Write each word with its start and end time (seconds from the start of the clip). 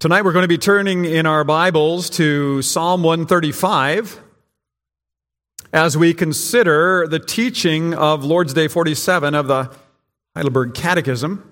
Tonight 0.00 0.22
we're 0.22 0.32
going 0.32 0.44
to 0.44 0.48
be 0.48 0.58
turning 0.58 1.04
in 1.04 1.26
our 1.26 1.42
Bibles 1.42 2.08
to 2.10 2.62
Psalm 2.62 3.02
135 3.02 4.20
as 5.72 5.96
we 5.96 6.14
consider 6.14 7.08
the 7.08 7.18
teaching 7.18 7.94
of 7.94 8.24
Lord's 8.24 8.54
Day 8.54 8.68
47 8.68 9.34
of 9.34 9.48
the 9.48 9.74
Heidelberg 10.36 10.74
Catechism. 10.74 11.50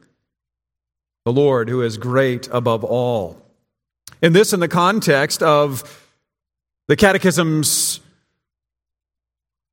the 1.25 1.33
Lord 1.33 1.69
who 1.69 1.83
is 1.83 1.99
great 1.99 2.49
above 2.51 2.85
all. 2.85 3.41
In 4.23 4.33
this, 4.33 4.53
in 4.53 4.61
the 4.61 4.69
context 4.69 5.43
of 5.43 6.07
the 6.89 6.97
Catechism's 6.97 8.01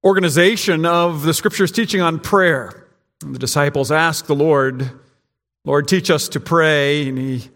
organization 0.04 0.86
of 0.86 1.24
the 1.24 1.34
Scripture's 1.34 1.72
teaching 1.72 2.02
on 2.02 2.20
prayer. 2.20 2.88
The 3.20 3.40
disciples 3.40 3.92
ask 3.92 4.26
the 4.26 4.36
Lord, 4.36 4.90
Lord, 5.66 5.88
teach 5.88 6.10
us 6.10 6.30
to 6.30 6.40
pray. 6.40 7.10
And 7.10 7.18
he, 7.18 7.50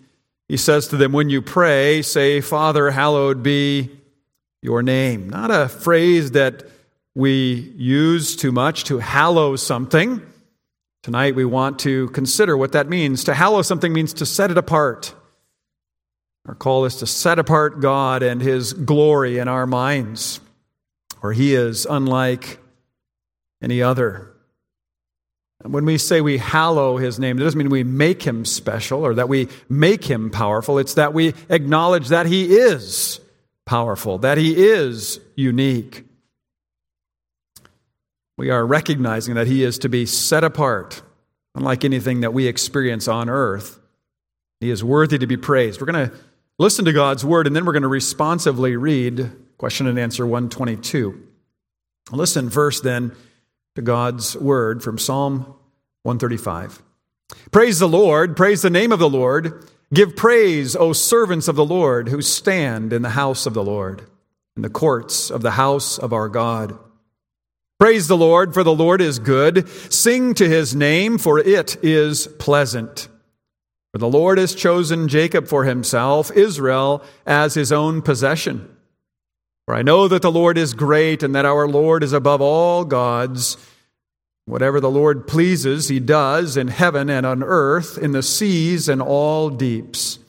he 0.48 0.58
says 0.58 0.88
to 0.90 0.98
them, 0.98 1.12
When 1.14 1.30
you 1.30 1.42
pray, 1.42 2.02
say, 2.02 2.42
Father, 2.42 2.92
hallowed 2.92 3.44
be 3.44 3.92
your 4.62 4.84
name. 4.84 5.30
Not 5.30 5.52
a 5.52 5.70
phrase 5.70 6.32
that 6.32 6.66
we 7.16 7.74
use 7.78 8.36
too 8.36 8.52
much 8.52 8.86
to 8.86 9.00
hallow 9.00 9.56
something. 9.56 10.22
Tonight 11.04 11.34
we 11.34 11.46
want 11.46 11.80
to 11.80 12.10
consider 12.10 12.56
what 12.56 12.74
that 12.74 12.88
means. 12.88 13.24
To 13.24 13.34
hallow 13.34 13.64
something 13.64 13.92
means 13.92 14.14
to 14.14 14.26
set 14.26 14.52
it 14.52 14.58
apart. 14.58 15.16
Our 16.48 16.54
call 16.54 16.86
is 16.86 16.98
to 16.98 17.08
set 17.08 17.40
apart 17.40 17.80
God 17.80 18.22
and 18.22 18.42
His 18.42 18.74
glory 18.74 19.40
in 19.40 19.48
our 19.48 19.66
minds, 19.66 20.40
where 21.20 21.34
He 21.34 21.56
is 21.56 21.88
unlike 21.90 22.60
any 23.64 23.82
other. 23.82 24.32
And 25.64 25.74
when 25.74 25.86
we 25.86 25.98
say 25.98 26.22
we 26.22 26.38
hallow 26.38 26.98
His 26.98 27.20
name, 27.20 27.40
it 27.40 27.44
doesn't 27.44 27.58
mean 27.58 27.70
we 27.70 27.84
make 27.84 28.22
Him 28.22 28.46
special 28.46 29.04
or 29.04 29.16
that 29.16 29.30
we 29.30 29.48
make 29.70 30.04
Him 30.04 30.30
powerful. 30.30 30.78
It's 30.78 30.96
that 30.96 31.14
we 31.14 31.34
acknowledge 31.50 32.10
that 32.10 32.28
He 32.28 32.56
is 32.56 33.20
powerful, 33.66 34.20
that 34.20 34.38
He 34.38 34.56
is 34.56 35.20
unique. 35.36 36.06
We 38.42 38.50
are 38.50 38.66
recognizing 38.66 39.36
that 39.36 39.46
He 39.46 39.64
is 39.64 39.78
to 39.78 39.88
be 39.88 40.08
set 40.08 40.44
apart, 40.44 41.04
unlike 41.54 41.86
anything 41.86 42.22
that 42.22 42.34
we 42.34 42.48
experience 42.48 43.08
on 43.08 43.30
earth. 43.30 43.80
He 44.60 44.72
is 44.72 44.84
worthy 44.84 45.20
to 45.20 45.28
be 45.28 45.38
praised. 45.38 45.80
We're 45.80 45.92
going 45.92 46.10
to 46.10 46.16
listen 46.58 46.86
to 46.86 46.92
God's 46.92 47.24
word, 47.24 47.46
and 47.46 47.56
then 47.56 47.66
we're 47.66 47.74
going 47.74 47.84
to 47.84 47.88
responsively 47.88 48.76
read 48.76 49.32
question 49.60 49.86
and 49.86 50.00
answer 50.00 50.26
122. 50.26 51.22
Listen 52.12 52.50
first, 52.50 52.84
then, 52.84 53.16
to 53.76 53.84
God's 53.84 54.36
word 54.36 54.82
from 54.82 54.98
Psalm 54.98 55.42
135. 56.02 56.82
Praise 57.52 57.78
the 57.78 57.88
Lord, 57.88 58.36
praise 58.36 58.64
the 58.64 58.72
name 58.72 58.92
of 58.92 58.98
the 58.98 59.08
Lord. 59.08 59.70
Give 59.94 60.16
praise, 60.16 60.76
O 60.76 60.94
servants 60.94 61.48
of 61.48 61.56
the 61.56 61.64
Lord, 61.64 62.10
who 62.10 62.24
stand 62.24 62.92
in 62.92 63.04
the 63.04 63.10
house 63.10 63.46
of 63.46 63.54
the 63.54 63.64
Lord, 63.64 64.02
in 64.56 64.64
the 64.64 64.70
courts 64.72 65.30
of 65.30 65.44
the 65.44 65.52
house 65.52 66.00
of 66.00 66.12
our 66.12 66.28
God. 66.28 66.76
Praise 67.82 68.08
the 68.08 68.16
Lord, 68.16 68.54
for 68.54 68.64
the 68.64 68.76
Lord 68.76 69.02
is 69.02 69.18
good. 69.18 69.68
Sing 69.92 70.36
to 70.36 70.48
his 70.48 70.76
name, 70.76 71.18
for 71.18 71.40
it 71.40 71.84
is 71.84 72.28
pleasant. 72.28 73.08
For 73.92 73.98
the 73.98 74.08
Lord 74.08 74.38
has 74.38 74.54
chosen 74.54 75.08
Jacob 75.08 75.48
for 75.48 75.64
himself, 75.64 76.30
Israel 76.30 77.04
as 77.26 77.56
his 77.56 77.72
own 77.72 78.04
possession. 78.04 78.70
For 79.66 79.74
I 79.74 79.82
know 79.82 80.08
that 80.08 80.22
the 80.22 80.32
Lord 80.32 80.60
is 80.60 80.76
great 80.76 81.24
and 81.24 81.34
that 81.34 81.46
our 81.46 81.68
Lord 81.68 82.04
is 82.04 82.14
above 82.14 82.40
all 82.40 82.86
gods. 82.86 83.58
Whatever 84.46 84.80
the 84.80 84.92
Lord 84.92 85.26
pleases, 85.26 85.88
he 85.88 86.00
does 86.00 86.58
in 86.58 86.68
heaven 86.68 87.10
and 87.10 87.26
on 87.26 87.42
earth, 87.42 87.98
in 87.98 88.12
the 88.12 88.22
seas 88.22 88.88
and 88.88 89.02
all 89.02 89.50
deeps. 89.50 90.20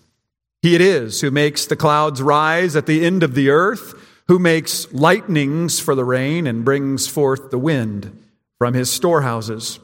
He 0.62 0.74
it 0.74 0.80
is 0.80 1.20
who 1.20 1.30
makes 1.30 1.66
the 1.66 1.76
clouds 1.76 2.22
rise 2.22 2.76
at 2.76 2.86
the 2.86 3.04
end 3.04 3.22
of 3.22 3.34
the 3.34 3.50
earth 3.50 3.94
who 4.32 4.38
makes 4.38 4.90
lightnings 4.94 5.78
for 5.78 5.94
the 5.94 6.06
rain 6.06 6.46
and 6.46 6.64
brings 6.64 7.06
forth 7.06 7.50
the 7.50 7.58
wind 7.58 8.18
from 8.56 8.72
his 8.72 8.90
storehouses. 8.90 9.78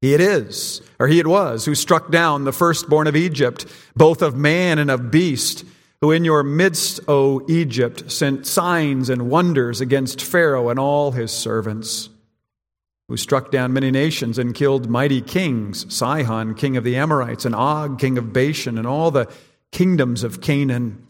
He 0.00 0.12
it 0.12 0.20
is, 0.20 0.82
or 0.98 1.06
he 1.06 1.20
it 1.20 1.26
was, 1.28 1.64
who 1.64 1.76
struck 1.76 2.10
down 2.10 2.42
the 2.42 2.52
firstborn 2.52 3.06
of 3.06 3.14
Egypt, 3.14 3.64
both 3.94 4.22
of 4.22 4.34
man 4.34 4.80
and 4.80 4.90
of 4.90 5.12
beast, 5.12 5.64
who 6.00 6.10
in 6.10 6.24
your 6.24 6.42
midst, 6.42 6.98
O 7.06 7.46
Egypt, 7.48 8.10
sent 8.10 8.44
signs 8.44 9.08
and 9.08 9.30
wonders 9.30 9.80
against 9.80 10.20
Pharaoh 10.20 10.68
and 10.68 10.80
all 10.80 11.12
his 11.12 11.30
servants, 11.30 12.08
who 13.06 13.16
struck 13.16 13.52
down 13.52 13.72
many 13.72 13.92
nations 13.92 14.36
and 14.36 14.52
killed 14.52 14.90
mighty 14.90 15.20
kings, 15.20 15.86
Sihon, 15.94 16.56
king 16.56 16.76
of 16.76 16.82
the 16.82 16.96
Amorites, 16.96 17.44
and 17.44 17.54
Og, 17.54 18.00
king 18.00 18.18
of 18.18 18.32
Bashan, 18.32 18.78
and 18.78 18.86
all 18.88 19.12
the 19.12 19.32
kingdoms 19.70 20.24
of 20.24 20.40
Canaan 20.40 21.03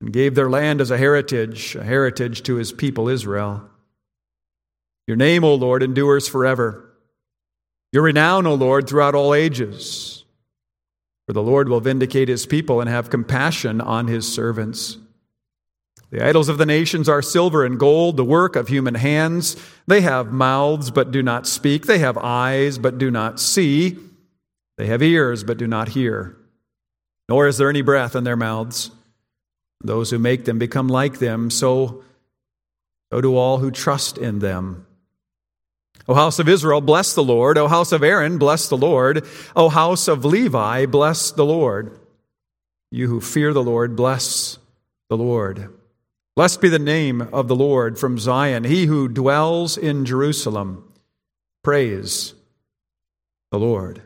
and 0.00 0.12
gave 0.12 0.34
their 0.34 0.50
land 0.50 0.80
as 0.80 0.90
a 0.90 0.98
heritage, 0.98 1.74
a 1.74 1.84
heritage 1.84 2.42
to 2.44 2.56
his 2.56 2.72
people 2.72 3.08
Israel. 3.08 3.68
Your 5.06 5.16
name, 5.16 5.44
O 5.44 5.54
Lord, 5.54 5.82
endures 5.82 6.28
forever. 6.28 6.90
Your 7.92 8.02
renown, 8.02 8.46
O 8.46 8.54
Lord, 8.54 8.88
throughout 8.88 9.14
all 9.14 9.34
ages. 9.34 10.24
For 11.26 11.32
the 11.32 11.42
Lord 11.42 11.68
will 11.68 11.80
vindicate 11.80 12.28
his 12.28 12.46
people 12.46 12.80
and 12.80 12.90
have 12.90 13.10
compassion 13.10 13.80
on 13.80 14.06
his 14.06 14.32
servants. 14.32 14.98
The 16.10 16.24
idols 16.24 16.48
of 16.48 16.58
the 16.58 16.66
nations 16.66 17.08
are 17.08 17.22
silver 17.22 17.64
and 17.64 17.80
gold, 17.80 18.16
the 18.16 18.24
work 18.24 18.54
of 18.54 18.68
human 18.68 18.94
hands. 18.94 19.56
They 19.86 20.02
have 20.02 20.32
mouths, 20.32 20.90
but 20.90 21.10
do 21.10 21.22
not 21.22 21.46
speak. 21.46 21.86
They 21.86 21.98
have 21.98 22.16
eyes, 22.16 22.78
but 22.78 22.98
do 22.98 23.10
not 23.10 23.40
see. 23.40 23.98
They 24.78 24.86
have 24.86 25.02
ears, 25.02 25.42
but 25.42 25.58
do 25.58 25.66
not 25.66 25.88
hear. 25.88 26.36
Nor 27.28 27.48
is 27.48 27.58
there 27.58 27.68
any 27.68 27.82
breath 27.82 28.14
in 28.14 28.22
their 28.22 28.36
mouths. 28.36 28.92
Those 29.80 30.10
who 30.10 30.18
make 30.18 30.44
them 30.44 30.58
become 30.58 30.88
like 30.88 31.18
them, 31.18 31.50
so, 31.50 32.02
so 33.12 33.20
do 33.20 33.36
all 33.36 33.58
who 33.58 33.70
trust 33.70 34.18
in 34.18 34.38
them. 34.38 34.86
O 36.08 36.14
house 36.14 36.38
of 36.38 36.48
Israel, 36.48 36.80
bless 36.80 37.14
the 37.14 37.24
Lord. 37.24 37.58
O 37.58 37.68
house 37.68 37.92
of 37.92 38.02
Aaron, 38.02 38.38
bless 38.38 38.68
the 38.68 38.76
Lord. 38.76 39.26
O 39.54 39.68
house 39.68 40.08
of 40.08 40.24
Levi, 40.24 40.86
bless 40.86 41.30
the 41.30 41.44
Lord. 41.44 41.98
You 42.90 43.08
who 43.08 43.20
fear 43.20 43.52
the 43.52 43.62
Lord, 43.62 43.96
bless 43.96 44.58
the 45.08 45.16
Lord. 45.16 45.72
Blessed 46.36 46.60
be 46.60 46.68
the 46.68 46.78
name 46.78 47.22
of 47.22 47.48
the 47.48 47.56
Lord 47.56 47.98
from 47.98 48.18
Zion, 48.18 48.64
he 48.64 48.86
who 48.86 49.08
dwells 49.08 49.76
in 49.76 50.04
Jerusalem. 50.04 50.92
Praise 51.64 52.34
the 53.50 53.58
Lord. 53.58 54.02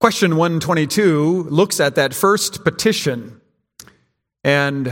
Question 0.00 0.36
122 0.36 1.42
looks 1.50 1.78
at 1.78 1.96
that 1.96 2.14
first 2.14 2.64
petition 2.64 3.38
and 4.42 4.90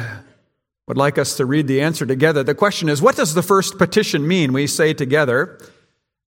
would 0.86 0.98
like 0.98 1.16
us 1.16 1.38
to 1.38 1.46
read 1.46 1.66
the 1.66 1.80
answer 1.80 2.04
together. 2.04 2.42
The 2.42 2.54
question 2.54 2.90
is 2.90 3.00
what 3.00 3.16
does 3.16 3.32
the 3.32 3.42
first 3.42 3.78
petition 3.78 4.28
mean? 4.28 4.52
We 4.52 4.66
say 4.66 4.92
together, 4.92 5.58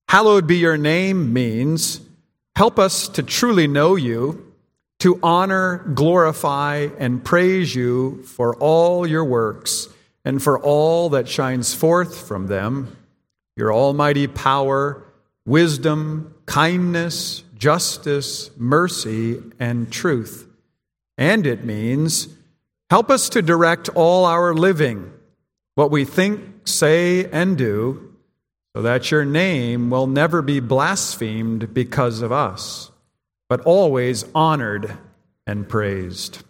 Hallowed 0.08 0.48
be 0.48 0.56
your 0.56 0.76
name 0.76 1.32
means 1.32 2.00
help 2.56 2.80
us 2.80 3.06
to 3.10 3.22
truly 3.22 3.68
know 3.68 3.94
you, 3.94 4.52
to 4.98 5.20
honor, 5.22 5.78
glorify, 5.94 6.88
and 6.98 7.24
praise 7.24 7.76
you 7.76 8.24
for 8.24 8.56
all 8.56 9.06
your 9.06 9.24
works 9.24 9.86
and 10.24 10.42
for 10.42 10.58
all 10.58 11.10
that 11.10 11.28
shines 11.28 11.72
forth 11.72 12.26
from 12.26 12.48
them, 12.48 12.96
your 13.56 13.72
almighty 13.72 14.26
power, 14.26 15.04
wisdom, 15.46 16.34
kindness, 16.46 17.44
justice, 17.62 18.50
mercy, 18.56 19.40
and 19.60 19.88
truth. 19.92 20.48
And 21.16 21.46
it 21.46 21.64
means 21.64 22.26
help 22.90 23.08
us 23.08 23.28
to 23.28 23.40
direct 23.40 23.88
all 23.90 24.24
our 24.24 24.52
living, 24.52 25.12
what 25.76 25.88
we 25.88 26.04
think, 26.04 26.66
say, 26.66 27.24
and 27.26 27.56
do, 27.56 28.16
so 28.74 28.82
that 28.82 29.12
your 29.12 29.24
name 29.24 29.90
will 29.90 30.08
never 30.08 30.42
be 30.42 30.58
blasphemed 30.58 31.72
because 31.72 32.20
of 32.20 32.32
us, 32.32 32.90
but 33.48 33.60
always 33.60 34.24
honored 34.34 34.98
and 35.46 35.68
praised. 35.68 36.42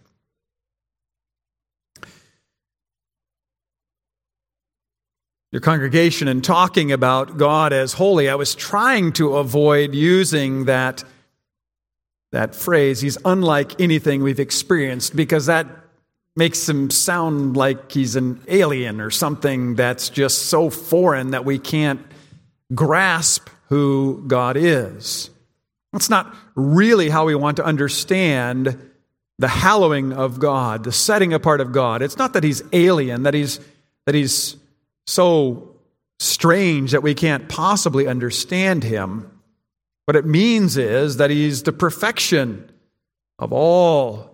Your 5.52 5.60
congregation 5.60 6.28
and 6.28 6.42
talking 6.42 6.90
about 6.92 7.36
God 7.36 7.74
as 7.74 7.92
holy, 7.92 8.28
I 8.28 8.34
was 8.34 8.54
trying 8.54 9.12
to 9.12 9.36
avoid 9.36 9.94
using 9.94 10.64
that, 10.64 11.04
that 12.32 12.54
phrase, 12.54 13.02
he's 13.02 13.18
unlike 13.24 13.78
anything 13.78 14.22
we've 14.22 14.40
experienced, 14.40 15.14
because 15.14 15.46
that 15.46 15.66
makes 16.34 16.66
him 16.66 16.88
sound 16.88 17.54
like 17.54 17.92
he's 17.92 18.16
an 18.16 18.40
alien 18.48 18.98
or 18.98 19.10
something 19.10 19.74
that's 19.74 20.08
just 20.08 20.46
so 20.46 20.70
foreign 20.70 21.32
that 21.32 21.44
we 21.44 21.58
can't 21.58 22.00
grasp 22.74 23.50
who 23.68 24.24
God 24.26 24.56
is. 24.56 25.28
That's 25.92 26.08
not 26.08 26.34
really 26.54 27.10
how 27.10 27.26
we 27.26 27.34
want 27.34 27.58
to 27.58 27.64
understand 27.64 28.90
the 29.38 29.48
hallowing 29.48 30.14
of 30.14 30.38
God, 30.38 30.84
the 30.84 30.92
setting 30.92 31.34
apart 31.34 31.60
of 31.60 31.72
God. 31.72 32.00
It's 32.00 32.16
not 32.16 32.32
that 32.32 32.44
he's 32.44 32.62
alien, 32.72 33.24
that 33.24 33.34
he's, 33.34 33.60
that 34.06 34.14
he's 34.14 34.56
so 35.06 35.76
strange 36.18 36.92
that 36.92 37.02
we 37.02 37.14
can't 37.14 37.48
possibly 37.48 38.06
understand 38.06 38.84
him. 38.84 39.30
What 40.06 40.16
it 40.16 40.26
means 40.26 40.76
is 40.76 41.16
that 41.16 41.30
he's 41.30 41.62
the 41.62 41.72
perfection 41.72 42.70
of 43.38 43.52
all 43.52 44.32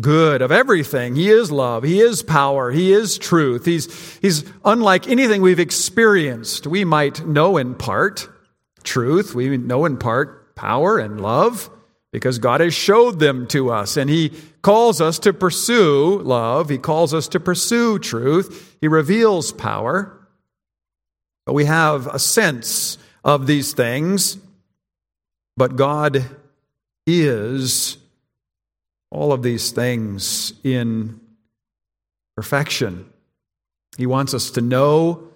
good, 0.00 0.42
of 0.42 0.50
everything. 0.50 1.14
He 1.14 1.30
is 1.30 1.52
love. 1.52 1.82
He 1.82 2.00
is 2.00 2.22
power. 2.22 2.70
He 2.70 2.92
is 2.92 3.18
truth. 3.18 3.64
He's, 3.64 4.18
he's 4.18 4.44
unlike 4.64 5.08
anything 5.08 5.42
we've 5.42 5.60
experienced. 5.60 6.66
We 6.66 6.84
might 6.84 7.26
know 7.26 7.56
in 7.56 7.74
part 7.74 8.28
truth, 8.82 9.34
we 9.34 9.56
know 9.56 9.84
in 9.84 9.96
part 9.96 10.54
power 10.54 10.98
and 10.98 11.20
love 11.20 11.70
because 12.10 12.38
God 12.38 12.60
has 12.60 12.74
showed 12.74 13.18
them 13.18 13.46
to 13.48 13.70
us 13.70 13.96
and 13.96 14.10
He 14.10 14.32
calls 14.62 15.00
us 15.00 15.18
to 15.20 15.32
pursue 15.32 16.20
love. 16.20 16.68
He 16.68 16.78
calls 16.78 17.12
us 17.12 17.28
to 17.28 17.40
pursue 17.40 17.98
truth. 17.98 18.76
He 18.80 18.88
reveals 18.88 19.52
power. 19.52 20.16
But 21.44 21.54
we 21.54 21.64
have 21.64 22.06
a 22.06 22.18
sense 22.18 22.98
of 23.24 23.46
these 23.46 23.72
things. 23.72 24.38
But 25.56 25.76
God 25.76 26.24
is 27.06 27.98
all 29.10 29.32
of 29.32 29.42
these 29.42 29.72
things 29.72 30.54
in 30.64 31.20
perfection. 32.36 33.10
He 33.98 34.06
wants 34.06 34.32
us 34.32 34.50
to 34.52 34.60
know 34.60 35.28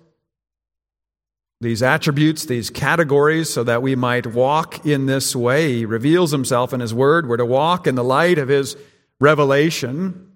these 1.61 1.83
attributes, 1.83 2.45
these 2.45 2.71
categories, 2.71 3.51
so 3.51 3.65
that 3.65 3.83
we 3.83 3.97
might 3.97 4.27
walk 4.27 4.87
in 4.87 5.07
this 5.07 5.35
way. 5.35 5.75
He 5.75 5.87
reveals 5.87 6.31
himself 6.31 6.73
in 6.73 6.81
his 6.81 6.95
word. 6.95 7.29
We're 7.29 7.39
to 7.39 7.47
walk 7.47 7.87
in 7.87 7.95
the 7.95 8.05
light 8.05 8.39
of 8.39 8.49
his 8.49 8.77
revelation. 9.21 10.33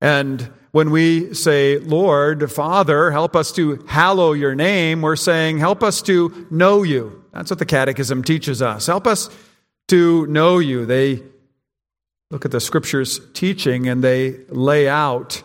And 0.00 0.50
when 0.70 0.90
we 0.90 1.34
say, 1.34 1.78
Lord, 1.78 2.52
Father, 2.52 3.10
help 3.10 3.34
us 3.34 3.50
to 3.52 3.84
hallow 3.88 4.32
your 4.32 4.54
name, 4.54 5.02
we're 5.02 5.16
saying, 5.16 5.58
help 5.58 5.82
us 5.82 6.02
to 6.02 6.46
know 6.50 6.82
you. 6.82 7.24
That's 7.32 7.50
what 7.50 7.58
the 7.58 7.66
Catechism 7.66 8.22
teaches 8.22 8.62
us. 8.62 8.86
Help 8.86 9.06
us 9.06 9.28
to 9.88 10.26
know 10.26 10.58
you. 10.58 10.86
They 10.86 11.22
look 12.30 12.44
at 12.44 12.50
the 12.50 12.60
scripture's 12.60 13.20
teaching 13.32 13.88
and 13.88 14.04
they 14.04 14.44
lay 14.48 14.88
out 14.88 15.42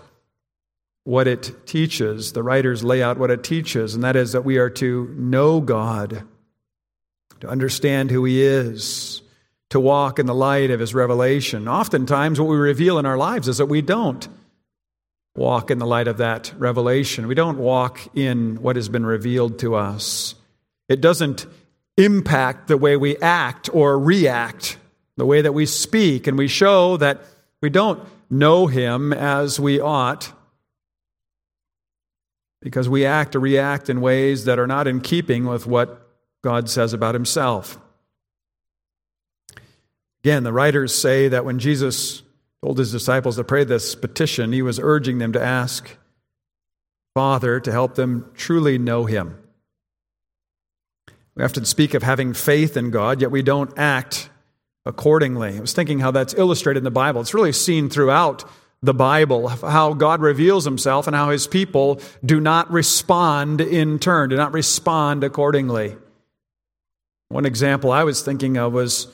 what 1.05 1.27
it 1.27 1.65
teaches. 1.65 2.33
The 2.33 2.43
writers 2.43 2.83
lay 2.83 3.01
out 3.01 3.17
what 3.17 3.31
it 3.31 3.43
teaches, 3.43 3.95
and 3.95 4.03
that 4.03 4.15
is 4.15 4.33
that 4.33 4.45
we 4.45 4.57
are 4.57 4.69
to 4.69 5.13
know 5.17 5.59
God, 5.59 6.23
to 7.41 7.49
understand 7.49 8.11
who 8.11 8.23
He 8.23 8.41
is, 8.41 9.22
to 9.73 9.79
walk 9.79 10.19
in 10.19 10.27
the 10.27 10.35
light 10.35 10.69
of 10.69 10.79
His 10.79 10.93
revelation. 10.93 11.67
Oftentimes, 11.67 12.39
what 12.39 12.47
we 12.47 12.57
reveal 12.57 12.99
in 12.99 13.07
our 13.07 13.17
lives 13.17 13.47
is 13.47 13.57
that 13.57 13.65
we 13.65 13.81
don't 13.81 14.27
walk 15.35 15.71
in 15.71 15.79
the 15.79 15.87
light 15.87 16.07
of 16.07 16.17
that 16.17 16.53
revelation. 16.59 17.25
We 17.25 17.33
don't 17.33 17.57
walk 17.57 17.99
in 18.15 18.61
what 18.61 18.75
has 18.75 18.87
been 18.87 19.03
revealed 19.03 19.57
to 19.59 19.73
us. 19.73 20.35
It 20.87 21.01
doesn't 21.01 21.47
impact 21.97 22.67
the 22.67 22.77
way 22.77 22.97
we 22.97 23.17
act 23.17 23.67
or 23.73 23.97
react, 23.99 24.77
the 25.17 25.25
way 25.25 25.41
that 25.41 25.53
we 25.53 25.65
speak, 25.65 26.27
and 26.27 26.37
we 26.37 26.47
show 26.47 26.95
that 26.97 27.21
we 27.59 27.71
don't 27.71 27.99
know 28.29 28.67
Him 28.67 29.11
as 29.11 29.59
we 29.59 29.79
ought 29.79 30.31
because 32.61 32.87
we 32.87 33.07
act 33.07 33.35
or 33.35 33.39
react 33.39 33.89
in 33.89 34.01
ways 34.01 34.45
that 34.45 34.59
are 34.59 34.67
not 34.67 34.85
in 34.85 35.01
keeping 35.01 35.45
with 35.47 35.65
what 35.65 36.07
God 36.43 36.69
says 36.69 36.93
about 36.93 37.15
himself. 37.15 37.79
Again, 40.23 40.43
the 40.43 40.53
writers 40.53 40.95
say 40.95 41.27
that 41.27 41.43
when 41.43 41.59
Jesus 41.59 42.23
told 42.63 42.77
his 42.77 42.91
disciples 42.91 43.35
to 43.35 43.43
pray 43.43 43.65
this 43.65 43.93
petition, 43.93 44.53
he 44.53 44.61
was 44.61 44.79
urging 44.79 45.17
them 45.17 45.33
to 45.33 45.41
ask 45.41 45.97
Father 47.13 47.59
to 47.59 47.71
help 47.71 47.95
them 47.95 48.31
truly 48.33 48.77
know 48.77 49.05
him. 49.05 49.37
We 51.35 51.43
often 51.43 51.65
speak 51.65 51.93
of 51.93 52.03
having 52.03 52.33
faith 52.33 52.77
in 52.77 52.89
God, 52.89 53.19
yet 53.19 53.31
we 53.31 53.41
don't 53.41 53.77
act 53.77 54.29
accordingly. 54.85 55.57
I 55.57 55.59
was 55.59 55.73
thinking 55.73 55.99
how 55.99 56.11
that's 56.11 56.33
illustrated 56.35 56.79
in 56.79 56.83
the 56.83 56.91
Bible. 56.91 57.21
It's 57.21 57.33
really 57.33 57.51
seen 57.51 57.89
throughout 57.89 58.45
the 58.81 58.93
Bible, 58.93 59.47
how 59.47 59.93
God 59.93 60.21
reveals 60.21 60.65
himself 60.65 61.07
and 61.07 61.15
how 61.15 61.31
his 61.31 61.47
people 61.47 62.01
do 62.23 62.39
not 62.39 62.71
respond 62.71 63.61
in 63.61 63.97
turn, 63.97 64.29
do 64.29 64.35
not 64.35 64.53
respond 64.53 65.23
accordingly. 65.23 65.95
One 67.29 67.45
example 67.45 67.91
I 67.91 68.03
was 68.03 68.21
thinking 68.21 68.57
of 68.57 68.73
was 68.73 69.07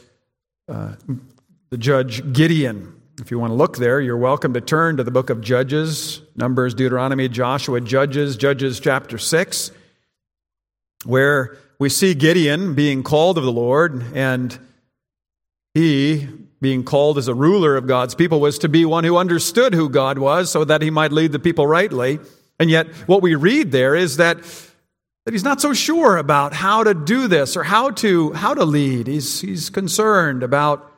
the 0.69 1.77
judge 1.77 2.31
Gideon. 2.31 2.95
If 3.19 3.31
you 3.31 3.39
want 3.39 3.51
to 3.51 3.55
look 3.55 3.77
there, 3.77 3.99
you're 3.99 4.15
welcome 4.15 4.53
to 4.53 4.61
turn 4.61 4.97
to 4.97 5.03
the 5.03 5.11
book 5.11 5.29
of 5.29 5.41
Judges, 5.41 6.21
Numbers, 6.35 6.73
Deuteronomy, 6.73 7.27
Joshua, 7.27 7.81
Judges, 7.81 8.37
Judges 8.37 8.79
chapter 8.79 9.17
6, 9.17 9.71
where 11.05 11.57
we 11.79 11.89
see 11.89 12.13
Gideon 12.13 12.75
being 12.75 13.03
called 13.03 13.37
of 13.37 13.43
the 13.43 13.51
Lord, 13.51 14.03
and 14.13 14.57
he 15.73 16.27
being 16.61 16.83
called 16.83 17.17
as 17.17 17.27
a 17.27 17.33
ruler 17.33 17.75
of 17.75 17.87
God's 17.87 18.15
people 18.15 18.39
was 18.39 18.59
to 18.59 18.69
be 18.69 18.85
one 18.85 19.03
who 19.03 19.17
understood 19.17 19.73
who 19.73 19.89
God 19.89 20.19
was 20.19 20.51
so 20.51 20.63
that 20.65 20.81
he 20.81 20.89
might 20.89 21.11
lead 21.11 21.31
the 21.31 21.39
people 21.39 21.65
rightly. 21.65 22.19
And 22.59 22.69
yet, 22.69 22.87
what 23.07 23.21
we 23.21 23.35
read 23.35 23.71
there 23.71 23.95
is 23.95 24.17
that, 24.17 24.43
that 25.29 25.33
he's 25.33 25.43
not 25.43 25.61
so 25.61 25.75
sure 25.75 26.17
about 26.17 26.55
how 26.55 26.83
to 26.83 26.95
do 26.95 27.27
this 27.27 27.55
or 27.55 27.61
how 27.61 27.91
to, 27.91 28.33
how 28.33 28.55
to 28.55 28.65
lead. 28.65 29.05
He's, 29.05 29.41
he's 29.41 29.69
concerned 29.69 30.41
about, 30.41 30.91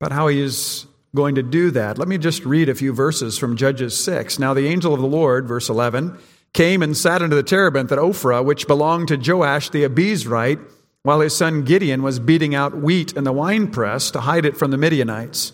about 0.00 0.10
how 0.10 0.26
he 0.26 0.40
is 0.40 0.84
going 1.14 1.36
to 1.36 1.44
do 1.44 1.70
that. 1.70 1.96
Let 1.96 2.08
me 2.08 2.18
just 2.18 2.44
read 2.44 2.68
a 2.68 2.74
few 2.74 2.92
verses 2.92 3.38
from 3.38 3.56
Judges 3.56 3.96
6. 4.02 4.40
Now, 4.40 4.52
the 4.52 4.66
angel 4.66 4.92
of 4.92 5.00
the 5.00 5.06
Lord, 5.06 5.46
verse 5.46 5.68
11, 5.68 6.18
came 6.52 6.82
and 6.82 6.96
sat 6.96 7.22
under 7.22 7.36
the 7.36 7.44
terebinth 7.44 7.92
at 7.92 8.00
Ophrah, 8.00 8.44
which 8.44 8.66
belonged 8.66 9.06
to 9.08 9.16
Joash 9.16 9.70
the 9.70 9.84
Abiezrite 9.84 10.58
while 11.04 11.20
his 11.20 11.36
son 11.36 11.62
Gideon 11.62 12.02
was 12.02 12.18
beating 12.18 12.52
out 12.52 12.76
wheat 12.76 13.12
in 13.12 13.22
the 13.22 13.32
winepress 13.32 14.10
to 14.10 14.22
hide 14.22 14.44
it 14.44 14.56
from 14.56 14.72
the 14.72 14.76
Midianites. 14.76 15.52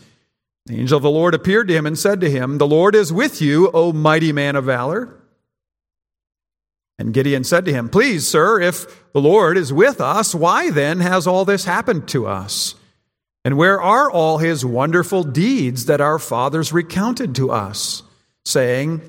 The 0.64 0.80
angel 0.80 0.96
of 0.96 1.02
the 1.02 1.10
Lord 1.10 1.34
appeared 1.34 1.68
to 1.68 1.74
him 1.74 1.84
and 1.84 1.98
said 1.98 2.22
to 2.22 2.30
him, 2.30 2.56
The 2.56 2.66
Lord 2.66 2.94
is 2.94 3.12
with 3.12 3.42
you, 3.42 3.70
O 3.72 3.92
mighty 3.92 4.32
man 4.32 4.56
of 4.56 4.64
valor. 4.64 5.19
And 7.00 7.14
Gideon 7.14 7.44
said 7.44 7.64
to 7.64 7.72
him, 7.72 7.88
Please, 7.88 8.28
sir, 8.28 8.60
if 8.60 9.10
the 9.14 9.22
Lord 9.22 9.56
is 9.56 9.72
with 9.72 10.02
us, 10.02 10.34
why 10.34 10.70
then 10.70 11.00
has 11.00 11.26
all 11.26 11.46
this 11.46 11.64
happened 11.64 12.06
to 12.08 12.26
us? 12.26 12.74
And 13.42 13.56
where 13.56 13.80
are 13.80 14.10
all 14.10 14.36
his 14.36 14.66
wonderful 14.66 15.22
deeds 15.22 15.86
that 15.86 16.02
our 16.02 16.18
fathers 16.18 16.74
recounted 16.74 17.34
to 17.36 17.50
us, 17.50 18.02
saying, 18.44 19.00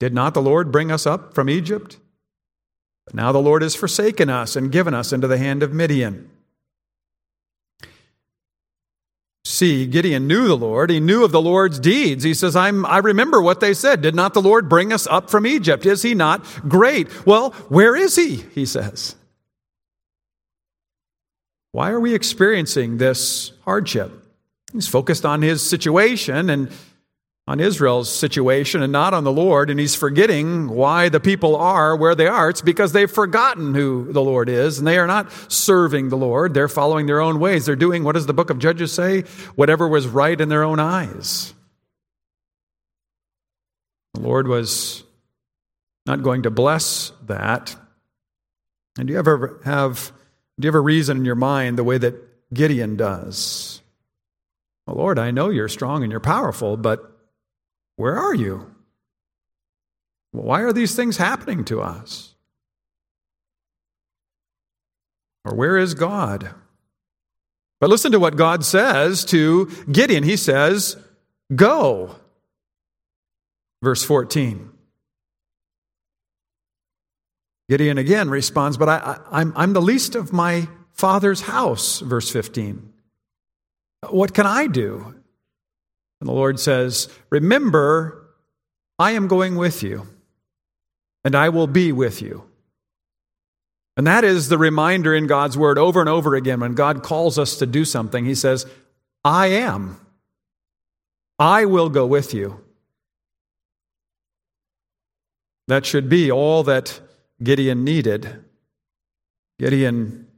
Did 0.00 0.12
not 0.12 0.34
the 0.34 0.42
Lord 0.42 0.72
bring 0.72 0.90
us 0.90 1.06
up 1.06 1.34
from 1.34 1.48
Egypt? 1.48 1.98
But 3.04 3.14
now 3.14 3.30
the 3.30 3.38
Lord 3.38 3.62
has 3.62 3.76
forsaken 3.76 4.28
us 4.28 4.56
and 4.56 4.72
given 4.72 4.92
us 4.92 5.12
into 5.12 5.28
the 5.28 5.38
hand 5.38 5.62
of 5.62 5.72
Midian. 5.72 6.28
See, 9.56 9.86
Gideon 9.86 10.26
knew 10.26 10.48
the 10.48 10.56
Lord. 10.56 10.90
He 10.90 11.00
knew 11.00 11.24
of 11.24 11.32
the 11.32 11.40
Lord's 11.40 11.80
deeds. 11.80 12.22
He 12.22 12.34
says, 12.34 12.54
I'm, 12.54 12.84
I 12.84 12.98
remember 12.98 13.40
what 13.40 13.60
they 13.60 13.72
said. 13.72 14.02
Did 14.02 14.14
not 14.14 14.34
the 14.34 14.42
Lord 14.42 14.68
bring 14.68 14.92
us 14.92 15.06
up 15.06 15.30
from 15.30 15.46
Egypt? 15.46 15.86
Is 15.86 16.02
he 16.02 16.14
not 16.14 16.44
great? 16.68 17.24
Well, 17.24 17.52
where 17.70 17.96
is 17.96 18.16
he? 18.16 18.44
He 18.54 18.66
says. 18.66 19.16
Why 21.72 21.88
are 21.88 21.98
we 21.98 22.14
experiencing 22.14 22.98
this 22.98 23.52
hardship? 23.64 24.12
He's 24.74 24.88
focused 24.88 25.24
on 25.24 25.40
his 25.40 25.66
situation 25.66 26.50
and 26.50 26.70
on 27.48 27.60
Israel's 27.60 28.12
situation 28.12 28.82
and 28.82 28.92
not 28.92 29.14
on 29.14 29.22
the 29.22 29.30
Lord, 29.30 29.70
and 29.70 29.78
he's 29.78 29.94
forgetting 29.94 30.68
why 30.68 31.08
the 31.08 31.20
people 31.20 31.54
are 31.54 31.94
where 31.94 32.16
they 32.16 32.26
are. 32.26 32.50
It's 32.50 32.60
because 32.60 32.90
they've 32.90 33.10
forgotten 33.10 33.72
who 33.72 34.12
the 34.12 34.22
Lord 34.22 34.48
is, 34.48 34.78
and 34.78 34.86
they 34.86 34.98
are 34.98 35.06
not 35.06 35.30
serving 35.50 36.08
the 36.08 36.16
Lord. 36.16 36.54
They're 36.54 36.66
following 36.66 37.06
their 37.06 37.20
own 37.20 37.38
ways. 37.38 37.64
They're 37.64 37.76
doing, 37.76 38.02
what 38.02 38.16
does 38.16 38.26
the 38.26 38.34
book 38.34 38.50
of 38.50 38.58
Judges 38.58 38.90
say? 38.92 39.20
Whatever 39.54 39.86
was 39.86 40.08
right 40.08 40.40
in 40.40 40.48
their 40.48 40.64
own 40.64 40.80
eyes. 40.80 41.54
The 44.14 44.20
Lord 44.20 44.48
was 44.48 45.04
not 46.04 46.22
going 46.22 46.42
to 46.44 46.50
bless 46.50 47.12
that. 47.26 47.76
And 48.98 49.06
do 49.06 49.12
you 49.12 49.18
ever 49.20 49.60
have, 49.64 50.10
do 50.58 50.66
you 50.66 50.70
ever 50.70 50.82
reason 50.82 51.18
in 51.18 51.24
your 51.24 51.34
mind 51.36 51.78
the 51.78 51.84
way 51.84 51.98
that 51.98 52.14
Gideon 52.52 52.96
does? 52.96 53.82
Well, 54.86 54.96
Lord, 54.96 55.18
I 55.20 55.30
know 55.30 55.50
you're 55.50 55.68
strong 55.68 56.02
and 56.02 56.10
you're 56.10 56.18
powerful, 56.18 56.76
but 56.76 57.12
where 57.96 58.18
are 58.18 58.34
you? 58.34 58.70
Why 60.32 60.60
are 60.60 60.72
these 60.72 60.94
things 60.94 61.16
happening 61.16 61.64
to 61.66 61.80
us? 61.80 62.34
Or 65.44 65.54
where 65.54 65.76
is 65.78 65.94
God? 65.94 66.50
But 67.80 67.90
listen 67.90 68.12
to 68.12 68.20
what 68.20 68.36
God 68.36 68.64
says 68.64 69.24
to 69.26 69.66
Gideon. 69.90 70.24
He 70.24 70.36
says, 70.36 70.96
Go. 71.54 72.16
Verse 73.82 74.02
14. 74.02 74.70
Gideon 77.68 77.98
again 77.98 78.30
responds, 78.30 78.76
But 78.76 78.88
I, 78.88 79.18
I'm 79.30 79.72
the 79.72 79.82
least 79.82 80.14
of 80.14 80.32
my 80.32 80.68
father's 80.92 81.42
house, 81.42 82.00
verse 82.00 82.30
15. 82.30 82.92
What 84.10 84.34
can 84.34 84.46
I 84.46 84.66
do? 84.66 85.14
And 86.20 86.28
the 86.28 86.34
Lord 86.34 86.58
says, 86.58 87.08
Remember, 87.30 88.26
I 88.98 89.12
am 89.12 89.28
going 89.28 89.56
with 89.56 89.82
you, 89.82 90.08
and 91.24 91.34
I 91.34 91.48
will 91.48 91.66
be 91.66 91.92
with 91.92 92.22
you. 92.22 92.44
And 93.96 94.06
that 94.06 94.24
is 94.24 94.48
the 94.48 94.58
reminder 94.58 95.14
in 95.14 95.26
God's 95.26 95.56
word 95.56 95.78
over 95.78 96.00
and 96.00 96.08
over 96.08 96.34
again. 96.34 96.60
When 96.60 96.74
God 96.74 97.02
calls 97.02 97.38
us 97.38 97.56
to 97.58 97.66
do 97.66 97.84
something, 97.84 98.24
He 98.24 98.34
says, 98.34 98.66
I 99.24 99.48
am. 99.48 100.00
I 101.38 101.64
will 101.64 101.88
go 101.88 102.06
with 102.06 102.32
you. 102.32 102.60
That 105.68 105.84
should 105.84 106.08
be 106.08 106.30
all 106.30 106.62
that 106.64 107.00
Gideon 107.42 107.84
needed. 107.84 108.44
Gideon 109.58 110.28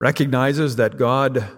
recognizes 0.00 0.76
that 0.76 0.98
God 0.98 1.48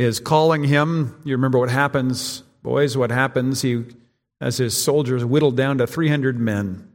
is 0.00 0.20
calling 0.20 0.64
him. 0.64 1.20
You 1.24 1.32
remember 1.32 1.58
what 1.58 1.70
happens, 1.70 2.42
boys, 2.62 2.96
what 2.96 3.10
happens? 3.10 3.62
He, 3.62 3.84
as 4.40 4.56
his 4.56 4.76
soldiers 4.76 5.24
whittled 5.24 5.56
down 5.56 5.78
to 5.78 5.86
300 5.86 6.38
men 6.38 6.90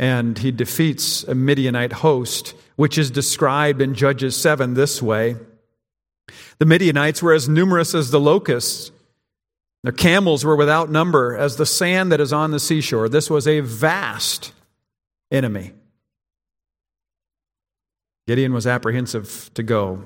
and 0.00 0.38
he 0.38 0.50
defeats 0.50 1.24
a 1.24 1.34
Midianite 1.34 1.92
host, 1.92 2.54
which 2.76 2.96
is 2.96 3.10
described 3.10 3.82
in 3.82 3.94
Judges 3.94 4.34
7 4.34 4.72
this 4.72 5.02
way 5.02 5.36
The 6.58 6.66
Midianites 6.66 7.22
were 7.22 7.34
as 7.34 7.48
numerous 7.48 7.94
as 7.94 8.10
the 8.10 8.18
locusts. 8.18 8.90
Their 9.82 9.92
camels 9.92 10.44
were 10.44 10.56
without 10.56 10.90
number 10.90 11.36
as 11.36 11.56
the 11.56 11.66
sand 11.66 12.12
that 12.12 12.20
is 12.20 12.32
on 12.32 12.50
the 12.50 12.60
seashore. 12.60 13.08
This 13.08 13.30
was 13.30 13.46
a 13.46 13.60
vast 13.60 14.52
enemy. 15.30 15.72
Gideon 18.26 18.52
was 18.52 18.66
apprehensive 18.66 19.50
to 19.54 19.62
go, 19.62 20.04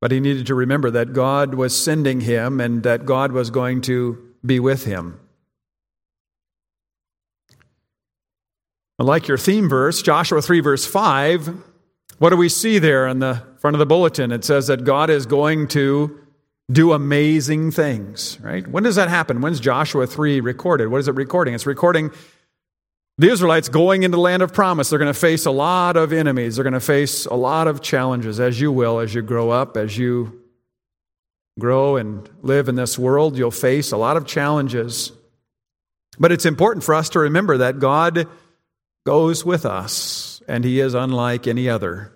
but 0.00 0.10
he 0.10 0.20
needed 0.20 0.46
to 0.46 0.54
remember 0.54 0.90
that 0.90 1.12
God 1.12 1.54
was 1.54 1.76
sending 1.76 2.20
him 2.20 2.60
and 2.60 2.82
that 2.82 3.06
God 3.06 3.32
was 3.32 3.50
going 3.50 3.80
to 3.82 4.18
be 4.44 4.60
with 4.60 4.84
him. 4.84 5.20
Like 8.98 9.26
your 9.26 9.38
theme 9.38 9.68
verse, 9.68 10.02
Joshua 10.02 10.40
3, 10.40 10.60
verse 10.60 10.86
5, 10.86 11.56
what 12.18 12.30
do 12.30 12.36
we 12.36 12.48
see 12.48 12.78
there 12.78 13.08
in 13.08 13.18
the 13.18 13.42
front 13.58 13.74
of 13.74 13.78
the 13.78 13.86
bulletin? 13.86 14.30
It 14.30 14.44
says 14.44 14.68
that 14.68 14.84
God 14.84 15.10
is 15.10 15.26
going 15.26 15.68
to 15.68 16.20
do 16.70 16.92
amazing 16.92 17.72
things, 17.72 18.38
right? 18.40 18.66
When 18.66 18.82
does 18.82 18.96
that 18.96 19.08
happen? 19.08 19.40
When's 19.40 19.60
Joshua 19.60 20.06
3 20.06 20.40
recorded? 20.40 20.88
What 20.88 21.00
is 21.00 21.08
it 21.08 21.14
recording? 21.14 21.54
It's 21.54 21.66
recording 21.66 22.10
the 23.18 23.30
Israelites 23.30 23.68
going 23.68 24.02
into 24.02 24.16
the 24.16 24.22
land 24.22 24.42
of 24.42 24.52
promise. 24.52 24.90
They're 24.90 24.98
going 24.98 25.12
to 25.12 25.18
face 25.18 25.46
a 25.46 25.50
lot 25.50 25.96
of 25.96 26.12
enemies. 26.12 26.56
They're 26.56 26.64
going 26.64 26.72
to 26.72 26.80
face 26.80 27.26
a 27.26 27.34
lot 27.34 27.68
of 27.68 27.80
challenges, 27.80 28.40
as 28.40 28.60
you 28.60 28.72
will, 28.72 28.98
as 28.98 29.14
you 29.14 29.22
grow 29.22 29.50
up, 29.50 29.76
as 29.76 29.96
you 29.96 30.40
grow 31.58 31.96
and 31.96 32.28
live 32.42 32.68
in 32.68 32.74
this 32.74 32.98
world. 32.98 33.38
You'll 33.38 33.50
face 33.52 33.92
a 33.92 33.96
lot 33.96 34.16
of 34.16 34.26
challenges. 34.26 35.12
But 36.18 36.32
it's 36.32 36.46
important 36.46 36.84
for 36.84 36.94
us 36.94 37.08
to 37.10 37.20
remember 37.20 37.58
that 37.58 37.78
God 37.78 38.28
goes 39.06 39.44
with 39.44 39.64
us, 39.66 40.42
and 40.48 40.64
he 40.64 40.80
is 40.80 40.94
unlike 40.94 41.46
any 41.46 41.68
other. 41.68 42.12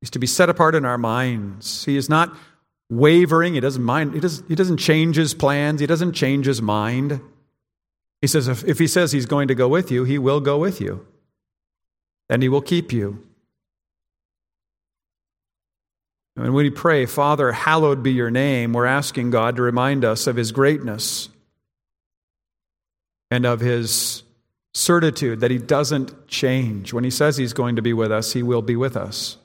He's 0.00 0.10
to 0.10 0.18
be 0.18 0.26
set 0.26 0.48
apart 0.48 0.74
in 0.74 0.84
our 0.84 0.98
minds. 0.98 1.84
He 1.84 1.96
is 1.96 2.08
not 2.08 2.34
wavering. 2.90 3.54
He 3.54 3.60
doesn't 3.60 3.82
mind. 3.82 4.14
He, 4.14 4.20
doesn't, 4.20 4.48
he 4.48 4.54
doesn't 4.54 4.76
change 4.76 5.16
his 5.16 5.34
plans. 5.34 5.80
He 5.80 5.86
doesn't 5.86 6.12
change 6.12 6.46
his 6.46 6.62
mind. 6.62 7.20
He 8.24 8.26
says, 8.26 8.48
if, 8.48 8.64
if 8.64 8.78
he 8.78 8.86
says 8.86 9.12
he's 9.12 9.26
going 9.26 9.48
to 9.48 9.54
go 9.54 9.68
with 9.68 9.90
you, 9.90 10.04
he 10.04 10.16
will 10.16 10.40
go 10.40 10.56
with 10.56 10.80
you. 10.80 11.06
And 12.30 12.42
he 12.42 12.48
will 12.48 12.62
keep 12.62 12.90
you. 12.90 13.22
And 16.34 16.46
when 16.46 16.54
we 16.54 16.70
pray, 16.70 17.04
Father, 17.04 17.52
hallowed 17.52 18.02
be 18.02 18.12
your 18.12 18.30
name, 18.30 18.72
we're 18.72 18.86
asking 18.86 19.28
God 19.28 19.56
to 19.56 19.62
remind 19.62 20.06
us 20.06 20.26
of 20.26 20.36
his 20.36 20.52
greatness 20.52 21.28
and 23.30 23.44
of 23.44 23.60
his 23.60 24.22
certitude 24.72 25.40
that 25.40 25.50
He 25.50 25.58
doesn't 25.58 26.26
change. 26.26 26.94
When 26.94 27.04
He 27.04 27.10
says 27.10 27.36
He's 27.36 27.52
going 27.52 27.76
to 27.76 27.82
be 27.82 27.92
with 27.92 28.10
us, 28.10 28.32
He 28.32 28.42
will 28.42 28.62
be 28.62 28.74
with 28.74 28.96
us. 28.96 29.36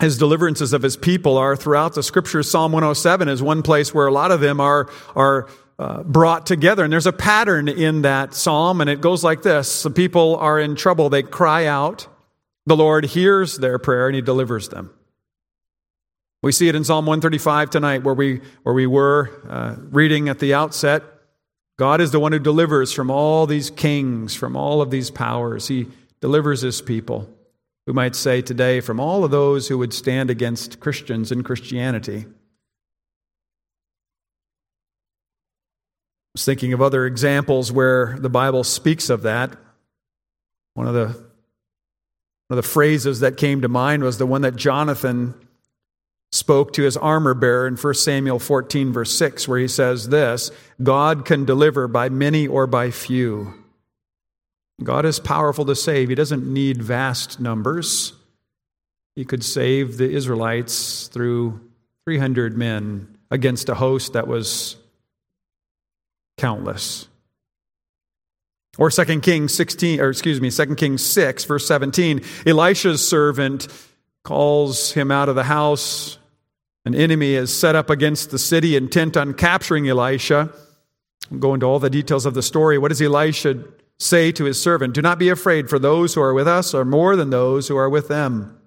His 0.00 0.18
deliverances 0.18 0.72
of 0.72 0.82
His 0.82 0.96
people 0.96 1.38
are 1.38 1.54
throughout 1.54 1.94
the 1.94 2.02
scriptures. 2.02 2.50
Psalm 2.50 2.72
107 2.72 3.28
is 3.28 3.40
one 3.40 3.62
place 3.62 3.94
where 3.94 4.08
a 4.08 4.12
lot 4.12 4.32
of 4.32 4.40
them 4.40 4.60
are, 4.60 4.90
are 5.16 5.48
uh, 5.78 6.02
brought 6.02 6.46
together. 6.46 6.84
And 6.84 6.92
there's 6.92 7.06
a 7.06 7.12
pattern 7.12 7.68
in 7.68 8.02
that 8.02 8.34
psalm, 8.34 8.80
and 8.80 8.90
it 8.90 9.00
goes 9.00 9.22
like 9.22 9.42
this 9.42 9.82
The 9.82 9.90
people 9.90 10.36
are 10.36 10.58
in 10.58 10.76
trouble, 10.76 11.08
they 11.08 11.22
cry 11.22 11.66
out. 11.66 12.06
The 12.66 12.76
Lord 12.76 13.06
hears 13.06 13.56
their 13.56 13.78
prayer 13.78 14.08
and 14.08 14.14
He 14.14 14.20
delivers 14.20 14.68
them. 14.68 14.90
We 16.42 16.52
see 16.52 16.68
it 16.68 16.74
in 16.74 16.84
Psalm 16.84 17.06
135 17.06 17.70
tonight, 17.70 18.04
where 18.04 18.14
we, 18.14 18.40
where 18.62 18.74
we 18.74 18.86
were 18.86 19.30
uh, 19.48 19.74
reading 19.90 20.28
at 20.28 20.38
the 20.38 20.54
outset. 20.54 21.02
God 21.78 22.00
is 22.00 22.12
the 22.12 22.20
one 22.20 22.32
who 22.32 22.38
delivers 22.38 22.92
from 22.92 23.10
all 23.10 23.46
these 23.46 23.70
kings, 23.70 24.34
from 24.34 24.56
all 24.56 24.80
of 24.80 24.90
these 24.90 25.10
powers. 25.10 25.66
He 25.66 25.88
delivers 26.20 26.60
his 26.60 26.80
people. 26.80 27.28
We 27.86 27.92
might 27.92 28.14
say 28.14 28.42
today, 28.42 28.80
from 28.80 29.00
all 29.00 29.24
of 29.24 29.30
those 29.30 29.68
who 29.68 29.78
would 29.78 29.92
stand 29.92 30.30
against 30.30 30.78
Christians 30.78 31.32
and 31.32 31.44
Christianity. 31.44 32.26
Was 36.38 36.44
thinking 36.44 36.72
of 36.72 36.80
other 36.80 37.04
examples 37.04 37.72
where 37.72 38.16
the 38.16 38.28
Bible 38.28 38.62
speaks 38.62 39.10
of 39.10 39.22
that. 39.22 39.56
One 40.74 40.86
of 40.86 40.94
the, 40.94 41.06
one 41.06 41.16
of 42.50 42.56
the 42.56 42.62
phrases 42.62 43.18
that 43.20 43.36
came 43.36 43.62
to 43.62 43.68
mind 43.68 44.04
was 44.04 44.18
the 44.18 44.26
one 44.26 44.42
that 44.42 44.54
Jonathan 44.54 45.34
spoke 46.30 46.74
to 46.74 46.84
his 46.84 46.96
armor 46.96 47.34
bearer 47.34 47.66
in 47.66 47.74
1 47.74 47.94
Samuel 47.94 48.38
14, 48.38 48.92
verse 48.92 49.18
6, 49.18 49.48
where 49.48 49.58
he 49.58 49.66
says 49.66 50.10
this 50.10 50.52
God 50.80 51.24
can 51.24 51.44
deliver 51.44 51.88
by 51.88 52.08
many 52.08 52.46
or 52.46 52.68
by 52.68 52.92
few. 52.92 53.54
God 54.84 55.04
is 55.06 55.18
powerful 55.18 55.64
to 55.64 55.74
save. 55.74 56.08
He 56.08 56.14
doesn't 56.14 56.46
need 56.46 56.80
vast 56.80 57.40
numbers. 57.40 58.12
He 59.16 59.24
could 59.24 59.42
save 59.42 59.96
the 59.96 60.08
Israelites 60.08 61.08
through 61.08 61.68
300 62.04 62.56
men 62.56 63.18
against 63.28 63.68
a 63.68 63.74
host 63.74 64.12
that 64.12 64.28
was 64.28 64.76
countless. 66.38 67.08
Or 68.78 68.90
2 68.90 69.20
Kings 69.20 69.52
16, 69.54 70.00
or 70.00 70.08
excuse 70.08 70.40
me, 70.40 70.50
2 70.50 70.76
Kings 70.76 71.04
6, 71.04 71.44
verse 71.44 71.66
17, 71.66 72.22
Elisha's 72.46 73.06
servant 73.06 73.68
calls 74.24 74.92
him 74.92 75.10
out 75.10 75.28
of 75.28 75.34
the 75.34 75.44
house 75.44 76.18
an 76.88 76.94
enemy 76.94 77.34
is 77.34 77.54
set 77.54 77.76
up 77.76 77.90
against 77.90 78.30
the 78.30 78.38
city, 78.38 78.74
intent 78.74 79.14
on 79.18 79.34
capturing 79.34 79.86
Elisha. 79.86 80.50
I'll 81.30 81.36
go 81.36 81.52
into 81.52 81.66
all 81.66 81.78
the 81.78 81.90
details 81.90 82.24
of 82.24 82.32
the 82.32 82.42
story. 82.42 82.78
What 82.78 82.88
does 82.88 83.02
Elisha 83.02 83.62
say 83.98 84.32
to 84.32 84.44
his 84.44 84.58
servant? 84.58 84.94
Do 84.94 85.02
not 85.02 85.18
be 85.18 85.28
afraid, 85.28 85.68
for 85.68 85.78
those 85.78 86.14
who 86.14 86.22
are 86.22 86.32
with 86.32 86.48
us 86.48 86.72
are 86.72 86.86
more 86.86 87.14
than 87.14 87.28
those 87.28 87.68
who 87.68 87.76
are 87.76 87.90
with 87.90 88.08
them. 88.08 88.58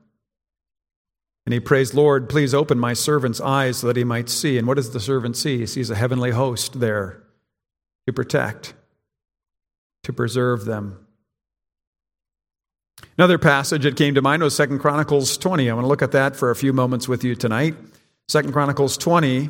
And 1.47 1.53
he 1.53 1.59
prays, 1.59 1.95
Lord, 1.95 2.29
please 2.29 2.53
open 2.53 2.77
my 2.77 2.93
servant's 2.93 3.41
eyes 3.41 3.77
so 3.77 3.87
that 3.87 3.97
he 3.97 4.03
might 4.03 4.29
see. 4.29 4.59
And 4.59 4.67
what 4.67 4.75
does 4.75 4.91
the 4.91 4.99
servant 4.99 5.35
see? 5.35 5.57
He 5.57 5.65
sees 5.65 5.89
a 5.89 5.95
heavenly 5.95 6.29
host 6.29 6.79
there 6.79 7.23
to 8.07 8.13
protect, 8.13 8.73
to 10.03 10.13
preserve 10.13 10.65
them. 10.65 11.05
Another 13.17 13.37
passage 13.37 13.83
that 13.83 13.97
came 13.97 14.15
to 14.15 14.21
mind 14.21 14.41
was 14.41 14.55
Second 14.55 14.79
Chronicles 14.79 15.37
20. 15.37 15.69
I 15.69 15.73
want 15.73 15.83
to 15.83 15.89
look 15.89 16.01
at 16.01 16.11
that 16.13 16.35
for 16.35 16.49
a 16.49 16.55
few 16.55 16.73
moments 16.73 17.07
with 17.07 17.23
you 17.23 17.35
tonight. 17.35 17.75
Second 18.27 18.53
Chronicles 18.53 18.97
20, 18.97 19.49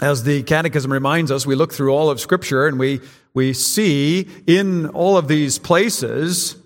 as 0.00 0.24
the 0.24 0.42
Catechism 0.42 0.92
reminds 0.92 1.30
us, 1.30 1.46
we 1.46 1.54
look 1.54 1.72
through 1.72 1.94
all 1.94 2.10
of 2.10 2.20
Scripture 2.20 2.66
and 2.66 2.78
we, 2.78 3.00
we 3.32 3.52
see 3.52 4.28
in 4.46 4.88
all 4.88 5.16
of 5.16 5.28
these 5.28 5.58
places 5.58 6.56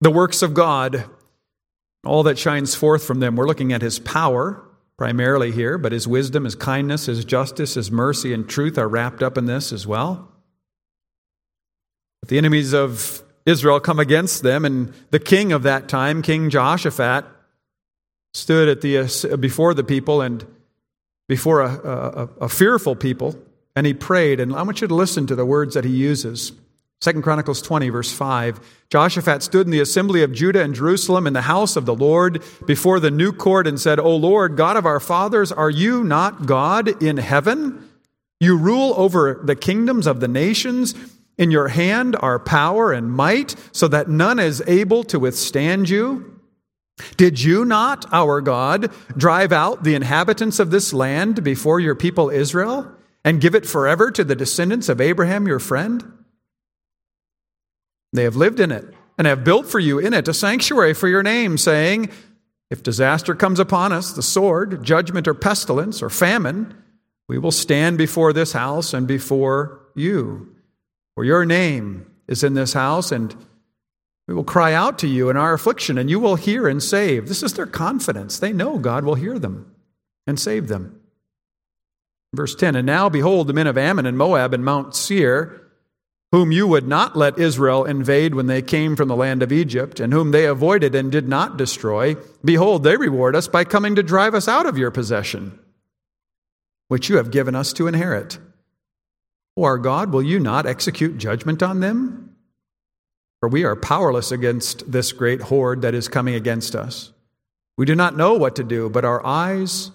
the 0.00 0.10
works 0.10 0.40
of 0.42 0.54
God, 0.54 1.04
all 2.04 2.22
that 2.22 2.38
shines 2.38 2.74
forth 2.74 3.04
from 3.04 3.20
them. 3.20 3.36
We're 3.36 3.46
looking 3.46 3.72
at 3.72 3.82
His 3.82 3.98
power 3.98 4.62
primarily 5.00 5.50
here, 5.50 5.78
but 5.78 5.92
His 5.92 6.06
wisdom, 6.06 6.44
His 6.44 6.54
kindness, 6.54 7.06
His 7.06 7.24
justice, 7.24 7.72
His 7.72 7.90
mercy, 7.90 8.34
and 8.34 8.46
truth 8.46 8.76
are 8.76 8.86
wrapped 8.86 9.22
up 9.22 9.38
in 9.38 9.46
this 9.46 9.72
as 9.72 9.86
well. 9.86 10.30
But 12.20 12.28
the 12.28 12.36
enemies 12.36 12.74
of 12.74 13.22
Israel 13.46 13.80
come 13.80 13.98
against 13.98 14.42
them, 14.42 14.66
and 14.66 14.92
the 15.10 15.18
king 15.18 15.52
of 15.52 15.62
that 15.62 15.88
time, 15.88 16.20
King 16.20 16.50
Jehoshaphat, 16.50 17.24
stood 18.34 18.68
at 18.68 18.82
the, 18.82 18.98
uh, 18.98 19.36
before 19.38 19.72
the 19.72 19.84
people 19.84 20.20
and 20.20 20.46
before 21.30 21.62
a, 21.62 21.70
a, 21.70 22.28
a 22.42 22.48
fearful 22.50 22.94
people, 22.94 23.36
and 23.74 23.86
he 23.86 23.94
prayed. 23.94 24.38
And 24.38 24.54
I 24.54 24.60
want 24.64 24.82
you 24.82 24.88
to 24.88 24.94
listen 24.94 25.26
to 25.28 25.34
the 25.34 25.46
words 25.46 25.72
that 25.76 25.86
he 25.86 25.92
uses. 25.92 26.52
Second 27.02 27.22
Chronicles 27.22 27.62
20, 27.62 27.88
verse 27.88 28.12
5. 28.12 28.60
Jehoshaphat 28.90 29.42
stood 29.42 29.66
in 29.66 29.70
the 29.70 29.80
assembly 29.80 30.22
of 30.22 30.32
Judah 30.32 30.62
and 30.62 30.74
Jerusalem 30.74 31.26
in 31.26 31.32
the 31.32 31.42
house 31.42 31.74
of 31.76 31.86
the 31.86 31.94
Lord 31.94 32.42
before 32.66 33.00
the 33.00 33.10
new 33.10 33.32
court 33.32 33.66
and 33.66 33.80
said, 33.80 33.98
O 33.98 34.14
Lord, 34.14 34.56
God 34.56 34.76
of 34.76 34.84
our 34.84 35.00
fathers, 35.00 35.50
are 35.50 35.70
you 35.70 36.04
not 36.04 36.44
God 36.44 37.02
in 37.02 37.16
heaven? 37.16 37.88
You 38.38 38.56
rule 38.56 38.92
over 38.98 39.40
the 39.42 39.56
kingdoms 39.56 40.06
of 40.06 40.20
the 40.20 40.28
nations. 40.28 40.94
In 41.38 41.50
your 41.50 41.68
hand 41.68 42.16
are 42.20 42.38
power 42.38 42.92
and 42.92 43.10
might, 43.10 43.54
so 43.72 43.88
that 43.88 44.10
none 44.10 44.38
is 44.38 44.62
able 44.66 45.02
to 45.04 45.18
withstand 45.18 45.88
you. 45.88 46.38
Did 47.16 47.42
you 47.42 47.64
not, 47.64 48.04
our 48.12 48.42
God, 48.42 48.92
drive 49.16 49.52
out 49.52 49.84
the 49.84 49.94
inhabitants 49.94 50.58
of 50.58 50.70
this 50.70 50.92
land 50.92 51.42
before 51.42 51.80
your 51.80 51.94
people 51.94 52.28
Israel 52.28 52.92
and 53.24 53.40
give 53.40 53.54
it 53.54 53.64
forever 53.64 54.10
to 54.10 54.22
the 54.22 54.36
descendants 54.36 54.90
of 54.90 55.00
Abraham, 55.00 55.46
your 55.46 55.60
friend? 55.60 56.19
They 58.12 58.24
have 58.24 58.36
lived 58.36 58.60
in 58.60 58.72
it 58.72 58.84
and 59.18 59.26
have 59.26 59.44
built 59.44 59.66
for 59.66 59.78
you 59.78 59.98
in 59.98 60.14
it 60.14 60.28
a 60.28 60.34
sanctuary 60.34 60.94
for 60.94 61.08
your 61.08 61.22
name, 61.22 61.58
saying, 61.58 62.10
If 62.70 62.82
disaster 62.82 63.34
comes 63.34 63.60
upon 63.60 63.92
us, 63.92 64.12
the 64.12 64.22
sword, 64.22 64.82
judgment, 64.82 65.28
or 65.28 65.34
pestilence, 65.34 66.02
or 66.02 66.10
famine, 66.10 66.74
we 67.28 67.38
will 67.38 67.52
stand 67.52 67.98
before 67.98 68.32
this 68.32 68.52
house 68.52 68.92
and 68.92 69.06
before 69.06 69.80
you. 69.94 70.56
For 71.14 71.24
your 71.24 71.44
name 71.44 72.10
is 72.26 72.42
in 72.42 72.54
this 72.54 72.72
house, 72.72 73.12
and 73.12 73.34
we 74.26 74.34
will 74.34 74.44
cry 74.44 74.72
out 74.72 74.98
to 75.00 75.06
you 75.06 75.28
in 75.28 75.36
our 75.36 75.52
affliction, 75.52 75.98
and 75.98 76.08
you 76.08 76.18
will 76.18 76.36
hear 76.36 76.66
and 76.66 76.82
save. 76.82 77.28
This 77.28 77.42
is 77.42 77.52
their 77.54 77.66
confidence. 77.66 78.38
They 78.38 78.52
know 78.52 78.78
God 78.78 79.04
will 79.04 79.16
hear 79.16 79.38
them 79.38 79.74
and 80.26 80.38
save 80.38 80.68
them. 80.68 81.00
Verse 82.32 82.54
10 82.54 82.76
And 82.76 82.86
now, 82.86 83.08
behold, 83.08 83.48
the 83.48 83.52
men 83.52 83.66
of 83.66 83.76
Ammon 83.76 84.06
and 84.06 84.16
Moab 84.16 84.54
and 84.54 84.64
Mount 84.64 84.94
Seir, 84.94 85.69
whom 86.32 86.52
you 86.52 86.66
would 86.66 86.86
not 86.86 87.16
let 87.16 87.38
Israel 87.38 87.84
invade 87.84 88.34
when 88.34 88.46
they 88.46 88.62
came 88.62 88.94
from 88.94 89.08
the 89.08 89.16
land 89.16 89.42
of 89.42 89.50
Egypt, 89.50 89.98
and 89.98 90.12
whom 90.12 90.30
they 90.30 90.46
avoided 90.46 90.94
and 90.94 91.10
did 91.10 91.28
not 91.28 91.56
destroy, 91.56 92.14
behold, 92.44 92.84
they 92.84 92.96
reward 92.96 93.34
us 93.34 93.48
by 93.48 93.64
coming 93.64 93.96
to 93.96 94.02
drive 94.02 94.34
us 94.34 94.46
out 94.46 94.66
of 94.66 94.78
your 94.78 94.90
possession, 94.90 95.58
which 96.88 97.08
you 97.08 97.16
have 97.16 97.32
given 97.32 97.56
us 97.56 97.72
to 97.72 97.88
inherit. 97.88 98.38
O 99.56 99.64
our 99.64 99.78
God, 99.78 100.12
will 100.12 100.22
you 100.22 100.38
not 100.38 100.66
execute 100.66 101.18
judgment 101.18 101.62
on 101.62 101.80
them? 101.80 102.36
For 103.40 103.48
we 103.48 103.64
are 103.64 103.74
powerless 103.74 104.30
against 104.30 104.92
this 104.92 105.12
great 105.12 105.40
horde 105.40 105.82
that 105.82 105.94
is 105.94 106.08
coming 106.08 106.34
against 106.34 106.76
us. 106.76 107.12
We 107.76 107.86
do 107.86 107.94
not 107.94 108.16
know 108.16 108.34
what 108.34 108.56
to 108.56 108.64
do, 108.64 108.90
but 108.90 109.04
our 109.04 109.24
eyes 109.24 109.90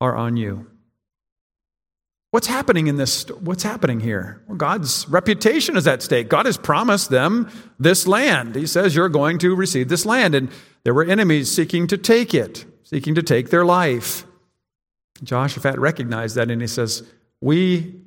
are 0.00 0.16
on 0.16 0.36
you. 0.36 0.69
What's 2.30 2.46
happening 2.46 2.86
in 2.86 2.96
this? 2.96 3.28
What's 3.40 3.64
happening 3.64 3.98
here? 3.98 4.42
Well, 4.46 4.56
God's 4.56 5.08
reputation 5.08 5.76
is 5.76 5.86
at 5.88 6.00
stake. 6.00 6.28
God 6.28 6.46
has 6.46 6.56
promised 6.56 7.10
them 7.10 7.50
this 7.78 8.06
land. 8.06 8.54
He 8.54 8.66
says, 8.66 8.94
You're 8.94 9.08
going 9.08 9.38
to 9.38 9.54
receive 9.54 9.88
this 9.88 10.06
land. 10.06 10.36
And 10.36 10.48
there 10.84 10.94
were 10.94 11.04
enemies 11.04 11.50
seeking 11.50 11.88
to 11.88 11.98
take 11.98 12.32
it, 12.32 12.64
seeking 12.84 13.16
to 13.16 13.22
take 13.22 13.50
their 13.50 13.64
life. 13.64 14.24
Jehoshaphat 15.24 15.78
recognized 15.78 16.36
that 16.36 16.50
and 16.50 16.60
he 16.60 16.68
says, 16.68 17.02
We 17.40 18.00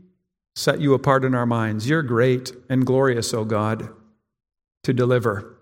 set 0.56 0.80
you 0.80 0.94
apart 0.94 1.26
in 1.26 1.36
our 1.36 1.46
minds. 1.46 1.90
You're 1.90 2.04
great 2.04 2.54
and 2.70 2.86
glorious, 2.86 3.34
O 3.34 3.44
God, 3.44 3.90
to 4.84 4.94
deliver. 4.94 5.58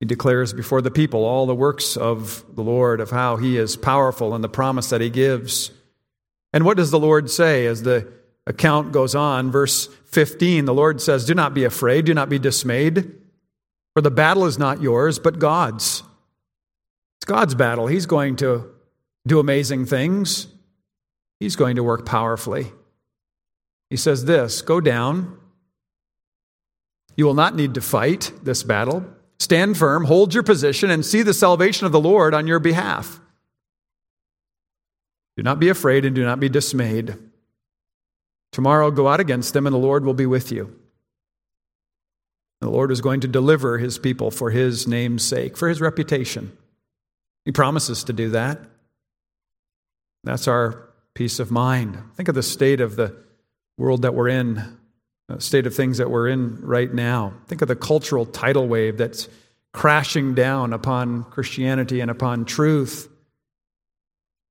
He 0.00 0.06
declares 0.06 0.52
before 0.52 0.82
the 0.82 0.90
people 0.90 1.24
all 1.24 1.46
the 1.46 1.54
works 1.54 1.96
of 1.96 2.44
the 2.54 2.62
Lord, 2.62 3.00
of 3.00 3.10
how 3.10 3.36
he 3.36 3.56
is 3.56 3.76
powerful 3.76 4.34
and 4.34 4.42
the 4.44 4.48
promise 4.48 4.90
that 4.90 5.00
he 5.00 5.10
gives. 5.10 5.70
And 6.52 6.64
what 6.64 6.76
does 6.76 6.90
the 6.90 6.98
Lord 6.98 7.30
say 7.30 7.66
as 7.66 7.82
the 7.82 8.12
account 8.46 8.92
goes 8.92 9.14
on? 9.14 9.50
Verse 9.50 9.86
15 10.06 10.64
the 10.64 10.74
Lord 10.74 11.00
says, 11.00 11.24
Do 11.24 11.34
not 11.34 11.54
be 11.54 11.64
afraid, 11.64 12.04
do 12.04 12.14
not 12.14 12.28
be 12.28 12.38
dismayed, 12.38 13.12
for 13.94 14.00
the 14.02 14.10
battle 14.10 14.46
is 14.46 14.58
not 14.58 14.82
yours, 14.82 15.18
but 15.18 15.38
God's. 15.38 16.02
It's 17.18 17.26
God's 17.26 17.54
battle. 17.54 17.86
He's 17.86 18.06
going 18.06 18.36
to 18.36 18.70
do 19.26 19.38
amazing 19.38 19.86
things, 19.86 20.48
He's 21.38 21.56
going 21.56 21.76
to 21.76 21.82
work 21.82 22.04
powerfully. 22.04 22.72
He 23.88 23.96
says 23.96 24.24
this 24.24 24.62
Go 24.62 24.80
down. 24.80 25.36
You 27.16 27.26
will 27.26 27.34
not 27.34 27.54
need 27.54 27.74
to 27.74 27.80
fight 27.80 28.32
this 28.42 28.62
battle. 28.62 29.04
Stand 29.38 29.76
firm, 29.76 30.04
hold 30.04 30.32
your 30.32 30.42
position, 30.42 30.90
and 30.90 31.04
see 31.04 31.22
the 31.22 31.34
salvation 31.34 31.86
of 31.86 31.92
the 31.92 32.00
Lord 32.00 32.34
on 32.34 32.46
your 32.46 32.60
behalf. 32.60 33.20
Do 35.40 35.44
not 35.44 35.58
be 35.58 35.70
afraid 35.70 36.04
and 36.04 36.14
do 36.14 36.22
not 36.22 36.38
be 36.38 36.50
dismayed. 36.50 37.16
Tomorrow 38.52 38.90
go 38.90 39.08
out 39.08 39.20
against 39.20 39.54
them, 39.54 39.66
and 39.66 39.72
the 39.72 39.78
Lord 39.78 40.04
will 40.04 40.12
be 40.12 40.26
with 40.26 40.52
you. 40.52 40.78
The 42.60 42.68
Lord 42.68 42.92
is 42.92 43.00
going 43.00 43.20
to 43.20 43.26
deliver 43.26 43.78
his 43.78 43.98
people 43.98 44.30
for 44.30 44.50
his 44.50 44.86
name's 44.86 45.24
sake, 45.24 45.56
for 45.56 45.70
his 45.70 45.80
reputation. 45.80 46.54
He 47.46 47.52
promises 47.52 48.04
to 48.04 48.12
do 48.12 48.28
that. 48.32 48.60
That's 50.24 50.46
our 50.46 50.90
peace 51.14 51.38
of 51.38 51.50
mind. 51.50 51.96
Think 52.16 52.28
of 52.28 52.34
the 52.34 52.42
state 52.42 52.82
of 52.82 52.96
the 52.96 53.16
world 53.78 54.02
that 54.02 54.12
we're 54.12 54.28
in, 54.28 54.76
the 55.28 55.40
state 55.40 55.66
of 55.66 55.74
things 55.74 55.96
that 55.96 56.10
we're 56.10 56.28
in 56.28 56.60
right 56.60 56.92
now. 56.92 57.32
Think 57.46 57.62
of 57.62 57.68
the 57.68 57.76
cultural 57.76 58.26
tidal 58.26 58.68
wave 58.68 58.98
that's 58.98 59.26
crashing 59.72 60.34
down 60.34 60.74
upon 60.74 61.24
Christianity 61.24 62.00
and 62.00 62.10
upon 62.10 62.44
truth, 62.44 63.09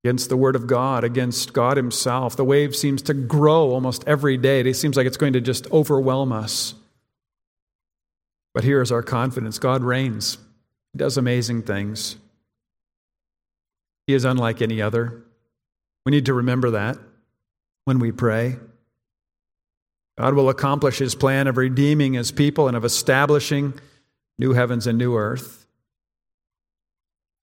against 0.04 0.30
the 0.30 0.38
Word 0.38 0.56
of 0.56 0.68
God, 0.68 1.04
against 1.04 1.54
God 1.54 1.78
Himself. 1.78 2.36
The 2.36 2.46
wave 2.46 2.76
seems 2.76 3.02
to 3.04 3.14
grow 3.14 3.72
almost 3.72 4.04
every 4.08 4.38
day. 4.38 4.62
It 4.62 4.76
seems 4.76 4.96
like 4.96 5.08
it's 5.08 5.18
going 5.18 5.34
to 5.34 5.42
just 5.42 5.70
overwhelm 5.72 6.32
us. 6.32 6.74
But 8.54 8.64
here 8.64 8.82
is 8.82 8.92
our 8.92 9.04
confidence 9.04 9.60
God 9.60 9.84
reigns, 9.84 10.38
He 10.94 10.98
does 10.98 11.18
amazing 11.18 11.64
things. 11.64 12.18
He 14.08 14.16
is 14.16 14.26
unlike 14.26 14.62
any 14.62 14.82
other. 14.82 15.24
We 16.06 16.12
need 16.12 16.26
to 16.26 16.34
remember 16.34 16.72
that 16.72 16.98
when 17.86 18.00
we 18.00 18.12
pray. 18.12 18.58
God 20.18 20.34
will 20.34 20.50
accomplish 20.50 20.98
his 20.98 21.16
plan 21.16 21.48
of 21.48 21.58
redeeming 21.58 22.14
his 22.14 22.32
people 22.32 22.68
and 22.68 22.76
of 22.76 22.84
establishing 22.84 23.80
new 24.38 24.54
heavens 24.54 24.88
and 24.88 24.98
new 24.98 25.16
earth. 25.16 25.66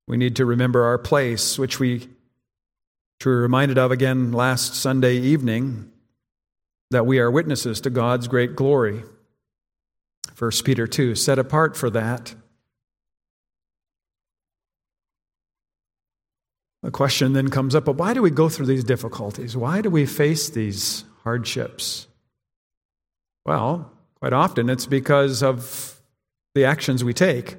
We 0.09 0.17
need 0.17 0.37
to 0.37 0.45
remember 0.45 0.83
our 0.83 0.99
place, 0.99 1.59
which 1.59 1.81
we, 1.81 2.09
which 3.19 3.27
we 3.27 3.33
were 3.33 3.43
reminded 3.43 3.79
of 3.79 3.91
again 3.91 4.33
last 4.33 4.75
Sunday 4.75 5.17
evening, 5.17 5.91
that 6.91 7.07
we 7.07 7.19
are 7.19 7.31
witnesses 7.31 7.81
to 7.81 7.91
God's 7.91 8.29
great 8.29 8.55
glory. 8.55 9.05
1 10.39 10.51
Peter 10.65 10.87
2, 10.87 11.15
set 11.15 11.39
apart 11.39 11.77
for 11.77 11.89
that. 11.91 12.35
The 16.83 16.91
question 16.91 17.33
then 17.33 17.49
comes 17.49 17.75
up 17.75 17.85
but 17.85 17.97
why 17.97 18.15
do 18.15 18.23
we 18.23 18.31
go 18.31 18.49
through 18.49 18.67
these 18.67 18.85
difficulties? 18.85 19.57
Why 19.57 19.81
do 19.81 19.91
we 19.91 20.07
face 20.07 20.49
these 20.49 21.05
hardships? 21.25 22.07
Well, 23.45 23.91
quite 24.21 24.33
often 24.33 24.69
it's 24.69 24.87
because 24.87 25.43
of 25.43 26.01
the 26.55 26.65
actions 26.65 27.03
we 27.03 27.15
take. 27.15 27.57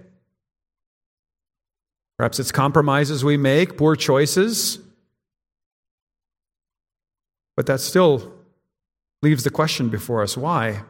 Perhaps 2.17 2.39
it's 2.39 2.51
compromises 2.51 3.25
we 3.25 3.37
make, 3.37 3.77
poor 3.77 3.95
choices. 3.95 4.79
But 7.57 7.65
that 7.65 7.81
still 7.81 8.31
leaves 9.21 9.43
the 9.43 9.49
question 9.49 9.89
before 9.89 10.21
us 10.23 10.37
why 10.37 10.83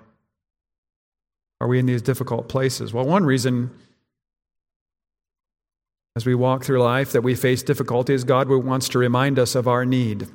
are 1.60 1.68
we 1.68 1.80
in 1.80 1.88
these 1.88 2.04
difficult 2.04 2.48
places? 2.50 2.94
Well, 2.94 3.06
one 3.06 3.26
reason 3.26 3.72
as 6.16 6.26
we 6.26 6.36
walk 6.36 6.64
through 6.64 6.84
life 6.84 7.12
that 7.14 7.22
we 7.22 7.34
face 7.36 7.64
difficulties, 7.64 8.24
God 8.24 8.50
wants 8.50 8.90
to 8.90 9.00
remind 9.00 9.40
us 9.40 9.56
of 9.56 9.68
our 9.68 9.86
need. 9.86 10.28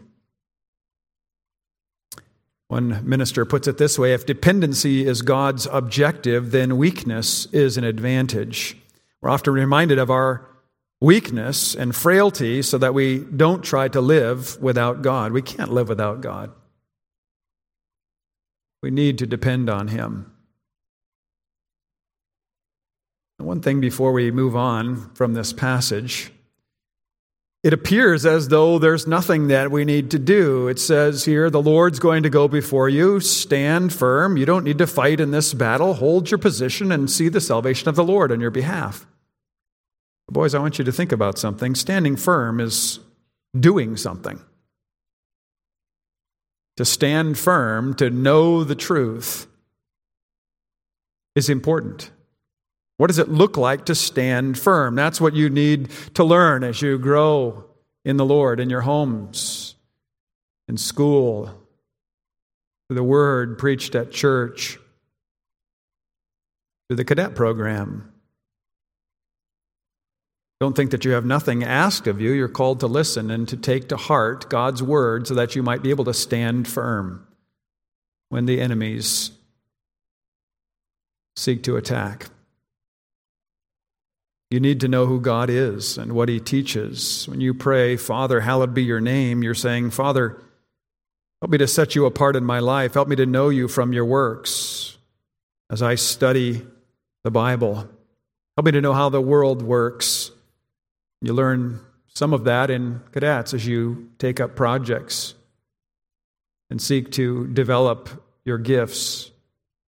One 2.69 3.07
minister 3.07 3.45
puts 3.45 3.69
it 3.69 3.77
this 3.77 3.99
way 3.99 4.15
if 4.15 4.25
dependency 4.25 5.07
is 5.07 5.21
God's 5.23 5.67
objective, 5.67 6.51
then 6.51 6.79
weakness 6.79 7.47
is 7.53 7.77
an 7.77 7.85
advantage. 7.85 8.77
We're 9.21 9.31
often 9.31 9.53
reminded 9.53 9.99
of 9.99 10.11
our 10.11 10.49
weakness 11.03 11.75
and 11.75 11.95
frailty 11.95 12.63
so 12.63 12.79
that 12.79 12.95
we 12.95 13.19
don't 13.19 13.63
try 13.63 13.89
to 13.89 14.01
live 14.01 14.61
without 14.63 15.03
God. 15.03 15.33
We 15.33 15.43
can't 15.43 15.73
live 15.73 15.89
without 15.89 16.21
God. 16.21 16.53
We 18.83 18.91
need 18.91 19.19
to 19.19 19.27
depend 19.27 19.69
on 19.69 19.89
Him. 19.89 20.33
One 23.39 23.61
thing 23.61 23.81
before 23.81 24.13
we 24.13 24.31
move 24.31 24.55
on 24.55 25.13
from 25.15 25.35
this 25.35 25.53
passage 25.53 26.31
it 27.63 27.73
appears 27.73 28.27
as 28.27 28.49
though 28.49 28.81
there's 28.81 29.07
nothing 29.07 29.47
that 29.47 29.71
we 29.71 29.85
need 29.85 30.11
to 30.11 30.19
do. 30.19 30.67
It 30.67 30.81
says 30.81 31.25
here, 31.25 31.49
the 31.49 31.63
Lord's 31.63 32.01
going 32.01 32.25
to 32.25 32.31
go 32.31 32.49
before 32.49 32.89
you. 32.89 33.21
Stand 33.21 33.93
firm. 33.93 34.37
You 34.37 34.45
don't 34.45 34.65
need 34.65 34.79
to 34.79 34.87
fight 34.89 35.21
in 35.21 35.31
this 35.31 35.55
battle. 35.55 35.95
Hold 35.95 36.29
your 36.29 36.39
position 36.39 36.91
and 36.91 37.09
see 37.09 37.29
the 37.29 37.41
salvation 37.41 37.89
of 37.89 37.95
the 37.95 38.03
Lord 38.03 38.33
on 38.33 38.41
your 38.41 38.51
behalf. 38.51 39.07
Boys, 40.33 40.55
I 40.55 40.61
want 40.61 40.79
you 40.79 40.85
to 40.87 40.93
think 40.93 41.13
about 41.13 41.37
something. 41.37 41.75
Standing 41.75 42.17
firm 42.17 42.59
is 42.59 43.01
doing 43.59 43.99
something. 43.99 44.41
To 46.79 46.87
stand 46.87 47.39
firm, 47.39 47.93
to 47.97 48.09
know 48.09 48.65
the 48.65 48.75
truth, 48.75 49.47
is 51.35 51.51
important. 51.51 52.11
What 52.97 53.09
does 53.09 53.19
it 53.19 53.29
look 53.29 53.59
like 53.59 53.85
to 53.87 53.95
stand 53.95 54.59
firm? 54.59 54.95
That's 54.95 55.21
what 55.21 55.35
you 55.35 55.51
need 55.51 55.91
to 56.15 56.25
learn 56.25 56.65
as 56.65 56.81
you 56.81 56.97
grow 56.99 57.65
in 58.07 58.17
the 58.17 58.25
Lord, 58.25 58.59
in 58.59 58.71
your 58.71 58.81
homes, 58.81 59.75
in 60.67 60.79
school, 60.79 61.47
through 62.89 62.97
the 62.97 63.03
word 63.03 63.59
preached 63.59 63.95
at 63.95 64.11
church, 64.11 64.79
through 66.89 66.97
the 66.97 67.05
cadet 67.05 67.35
program. 67.35 68.12
Don't 70.63 70.77
think 70.77 70.93
that 70.93 71.05
you 71.05 71.11
have 71.11 71.25
nothing 71.25 71.65
asked 71.65 72.07
of 72.07 72.21
you. 72.21 72.31
You're 72.31 72.47
called 72.47 72.79
to 72.81 72.87
listen 72.87 73.33
and 73.33 73.49
to 73.49 73.57
take 73.57 73.89
to 73.89 73.97
heart 73.97 74.49
God's 74.49 74.81
word 74.81 75.27
so 75.27 75.35
that 75.35 75.57
you 75.57 75.63
might 75.65 75.83
be 75.83 75.91
able 75.91 76.05
to 76.05 76.15
stand 76.15 76.69
firm 76.69 77.27
when 78.29 78.47
the 78.47 78.61
enemies 78.61 79.33
seek 81.35 81.65
to 81.65 81.77
attack. 81.77 82.27
You 84.53 84.61
need 84.61 84.79
to 84.83 84.87
know 84.87 85.07
who 85.07 85.21
God 85.21 85.51
is 85.51 85.99
and 85.99 86.13
what 86.13 86.29
He 86.29 86.39
teaches. 86.39 87.27
When 87.27 87.41
you 87.41 87.55
pray, 87.55 87.97
Father, 87.97 88.39
hallowed 88.39 88.73
be 88.73 88.85
your 88.85 89.01
name, 89.01 89.43
you're 89.43 89.55
saying, 89.55 89.91
Father, 89.91 90.41
help 91.41 91.51
me 91.51 91.59
to 91.59 91.67
set 91.67 91.97
you 91.97 92.07
apart 92.07 92.37
in 92.37 92.45
my 92.45 92.61
life. 92.61 92.95
Help 92.95 93.09
me 93.09 93.17
to 93.17 93.27
know 93.27 93.49
you 93.49 93.67
from 93.67 93.93
your 93.93 94.05
works 94.05 94.97
as 95.71 95.83
I 95.83 95.97
study 95.97 96.65
the 97.25 97.33
Bible. 97.33 97.89
Help 98.57 98.67
me 98.67 98.71
to 98.71 98.81
know 98.81 98.93
how 98.93 99.09
the 99.09 99.21
world 99.21 99.61
works. 99.61 100.31
You 101.23 101.33
learn 101.33 101.81
some 102.09 102.35
of 102.35 102.45
that 102.45 102.69
in 102.69 103.01
cadets 103.13 103.55
as 103.55 103.67
you 103.67 104.11
take 104.19 104.41
up 104.41 104.57
projects 104.57 105.35
and 106.69 106.83
seek 106.83 107.13
to 107.13 107.47
develop 107.47 108.09
your 108.45 108.59
gifts 108.59 109.31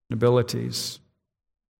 and 0.09 0.17
abilities. 0.17 0.99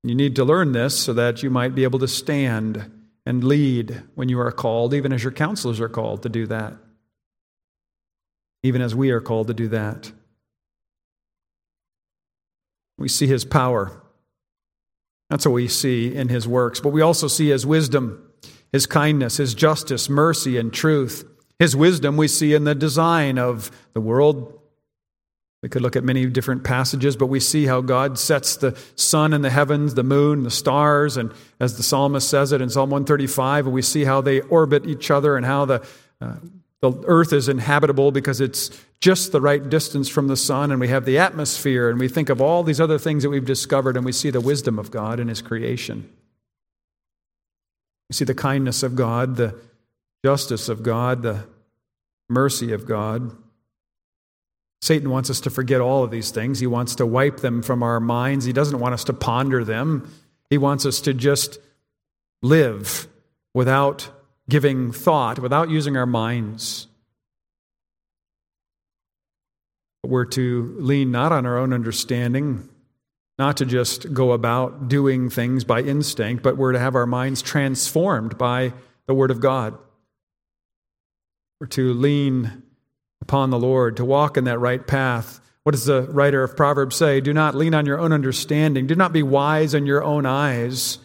You 0.03 0.13
need 0.13 0.35
to 0.35 0.43
learn 0.43 0.73
this 0.73 0.99
so 0.99 1.13
that 1.13 1.41
you 1.41 1.49
might 1.49 1.73
be 1.73 1.83
able 1.83 1.99
to 1.99 2.07
stand 2.07 2.91
and 3.25 3.43
lead 3.43 4.03
when 4.13 4.29
you 4.29 4.39
are 4.39 4.51
called, 4.51 4.93
even 4.93 5.11
as 5.13 5.23
your 5.23 5.31
counselors 5.31 5.79
are 5.79 5.89
called 5.89 6.23
to 6.23 6.29
do 6.29 6.45
that, 6.47 6.73
even 8.61 8.81
as 8.81 8.93
we 8.93 9.09
are 9.09 9.21
called 9.21 9.47
to 9.47 9.53
do 9.53 9.69
that. 9.69 10.11
We 12.97 13.07
see 13.07 13.25
his 13.25 13.45
power. 13.45 14.01
That's 15.29 15.45
what 15.45 15.53
we 15.53 15.67
see 15.67 16.13
in 16.13 16.29
his 16.29 16.47
works. 16.47 16.79
But 16.79 16.89
we 16.89 17.01
also 17.01 17.27
see 17.27 17.49
his 17.49 17.65
wisdom, 17.65 18.24
his 18.71 18.85
kindness, 18.85 19.37
his 19.37 19.53
justice, 19.53 20.09
mercy, 20.09 20.57
and 20.57 20.73
truth. 20.73 21.25
His 21.59 21.75
wisdom 21.75 22.17
we 22.17 22.27
see 22.27 22.53
in 22.53 22.65
the 22.65 22.75
design 22.75 23.37
of 23.37 23.71
the 23.93 24.01
world, 24.01 24.59
we 25.63 25.69
could 25.69 25.81
look 25.81 25.95
at 25.95 26.03
many 26.03 26.25
different 26.27 26.63
passages, 26.63 27.15
but 27.15 27.27
we 27.27 27.39
see 27.39 27.65
how 27.65 27.81
God 27.81 28.19
sets 28.19 28.57
the 28.57 28.77
sun 28.95 29.33
in 29.33 29.41
the 29.41 29.49
heavens, 29.49 29.93
the 29.93 30.03
moon, 30.03 30.43
the 30.43 30.51
stars, 30.51 31.17
and 31.17 31.31
as 31.59 31.77
the 31.77 31.83
psalmist 31.83 32.29
says 32.29 32.51
it 32.51 32.61
in 32.61 32.69
Psalm 32.69 32.89
135, 32.89 33.67
we 33.67 33.81
see 33.81 34.03
how 34.03 34.21
they 34.21 34.41
orbit 34.41 34.85
each 34.85 35.09
other 35.09 35.37
and 35.37 35.45
how 35.45 35.65
the, 35.65 35.87
uh, 36.21 36.35
the 36.81 36.91
earth 37.05 37.33
is 37.33 37.49
inhabitable 37.49 38.11
because 38.11 38.41
it's 38.41 38.69
just 38.99 39.31
the 39.31 39.41
right 39.41 39.69
distance 39.69 40.09
from 40.09 40.27
the 40.27 40.37
sun, 40.37 40.71
and 40.71 40.79
we 40.79 40.87
have 40.89 41.05
the 41.05 41.17
atmosphere, 41.17 41.89
and 41.89 41.99
we 41.99 42.07
think 42.07 42.29
of 42.29 42.41
all 42.41 42.63
these 42.63 42.81
other 42.81 42.99
things 42.99 43.23
that 43.23 43.29
we've 43.29 43.45
discovered, 43.45 43.97
and 43.97 44.05
we 44.05 44.11
see 44.11 44.29
the 44.29 44.41
wisdom 44.41 44.77
of 44.77 44.91
God 44.91 45.19
in 45.19 45.29
His 45.29 45.41
creation. 45.41 46.09
We 48.09 48.13
see 48.13 48.25
the 48.25 48.35
kindness 48.35 48.83
of 48.83 48.95
God, 48.95 49.35
the 49.35 49.59
justice 50.23 50.69
of 50.69 50.83
God, 50.83 51.23
the 51.23 51.45
mercy 52.29 52.73
of 52.73 52.85
God. 52.85 53.35
Satan 54.81 55.09
wants 55.09 55.29
us 55.29 55.41
to 55.41 55.49
forget 55.49 55.81
all 55.81 56.03
of 56.03 56.11
these 56.11 56.31
things. 56.31 56.59
He 56.59 56.67
wants 56.67 56.95
to 56.95 57.05
wipe 57.05 57.37
them 57.37 57.63
from 57.63 57.81
our 57.81 57.99
minds. 57.99 58.45
He 58.45 58.53
doesn't 58.53 58.79
want 58.79 58.93
us 58.93 59.03
to 59.05 59.13
ponder 59.13 59.63
them. 59.63 60.11
He 60.49 60.57
wants 60.57 60.85
us 60.85 61.01
to 61.01 61.13
just 61.13 61.57
live 62.43 63.07
without 63.53 64.09
giving 64.47 64.91
thought, 64.91 65.39
without 65.39 65.69
using 65.71 65.97
our 65.97 66.05
minds. 66.05 66.87
But 70.03 70.11
we're 70.11 70.25
to 70.25 70.75
lean 70.77 71.09
not 71.09 71.31
on 71.31 71.47
our 71.47 71.57
own 71.57 71.73
understanding, 71.73 72.69
not 73.37 73.57
to 73.57 73.65
just 73.65 74.13
go 74.13 74.31
about 74.31 74.87
doing 74.87 75.29
things 75.29 75.63
by 75.63 75.81
instinct, 75.81 76.41
but 76.43 76.57
we're 76.57 76.71
to 76.71 76.79
have 76.79 76.95
our 76.95 77.05
minds 77.05 77.41
transformed 77.41 78.37
by 78.37 78.73
the 79.07 79.13
Word 79.13 79.31
of 79.31 79.41
God. 79.41 79.77
We're 81.59 81.67
to 81.67 81.93
lean 81.93 82.63
upon 83.21 83.49
the 83.49 83.59
Lord, 83.59 83.97
to 83.97 84.05
walk 84.05 84.37
in 84.37 84.43
that 84.45 84.59
right 84.59 84.85
path. 84.85 85.41
What 85.63 85.71
does 85.71 85.85
the 85.85 86.03
writer 86.03 86.43
of 86.43 86.55
Proverbs 86.55 86.95
say? 86.95 87.21
Do 87.21 87.33
not 87.33 87.55
lean 87.55 87.73
on 87.73 87.85
your 87.85 87.99
own 87.99 88.13
understanding. 88.13 88.87
Do 88.87 88.95
not 88.95 89.13
be 89.13 89.23
wise 89.23 89.73
in 89.73 89.85
your 89.85 90.03
own 90.03 90.25
eyes, 90.25 90.99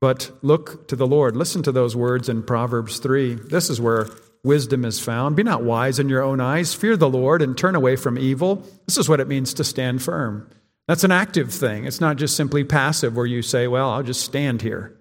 but 0.00 0.30
look 0.42 0.86
to 0.88 0.96
the 0.96 1.06
Lord. 1.06 1.36
Listen 1.36 1.62
to 1.62 1.72
those 1.72 1.96
words 1.96 2.28
in 2.28 2.42
Proverbs 2.42 2.98
3. 2.98 3.34
This 3.34 3.70
is 3.70 3.80
where 3.80 4.08
wisdom 4.44 4.84
is 4.84 5.00
found. 5.00 5.36
Be 5.36 5.42
not 5.42 5.62
wise 5.62 5.98
in 5.98 6.08
your 6.08 6.22
own 6.22 6.40
eyes. 6.40 6.74
Fear 6.74 6.96
the 6.96 7.08
Lord 7.08 7.42
and 7.42 7.56
turn 7.56 7.74
away 7.74 7.96
from 7.96 8.18
evil. 8.18 8.66
This 8.86 8.98
is 8.98 9.08
what 9.08 9.20
it 9.20 9.28
means 9.28 9.54
to 9.54 9.64
stand 9.64 10.02
firm. 10.02 10.50
That's 10.90 11.04
an 11.04 11.12
active 11.12 11.52
thing. 11.52 11.84
It's 11.84 12.00
not 12.00 12.16
just 12.16 12.34
simply 12.34 12.64
passive 12.64 13.14
where 13.14 13.24
you 13.24 13.42
say, 13.42 13.68
well, 13.68 13.90
I'll 13.90 14.02
just 14.02 14.22
stand 14.22 14.60
here. 14.60 14.92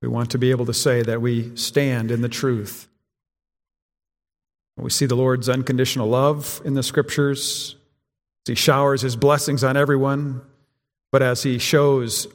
We 0.00 0.08
want 0.08 0.30
to 0.30 0.38
be 0.38 0.50
able 0.50 0.64
to 0.64 0.72
say 0.72 1.02
that 1.02 1.20
we 1.20 1.54
stand 1.58 2.10
in 2.10 2.22
the 2.22 2.30
truth. 2.30 2.88
We 4.78 4.88
see 4.88 5.04
the 5.04 5.14
Lord's 5.14 5.50
unconditional 5.50 6.08
love 6.08 6.62
in 6.64 6.72
the 6.72 6.82
scriptures. 6.82 7.76
He 8.46 8.54
showers 8.54 9.02
his 9.02 9.14
blessings 9.14 9.62
on 9.62 9.76
everyone, 9.76 10.40
but 11.12 11.20
as 11.20 11.42
he 11.42 11.58
shows 11.58 12.28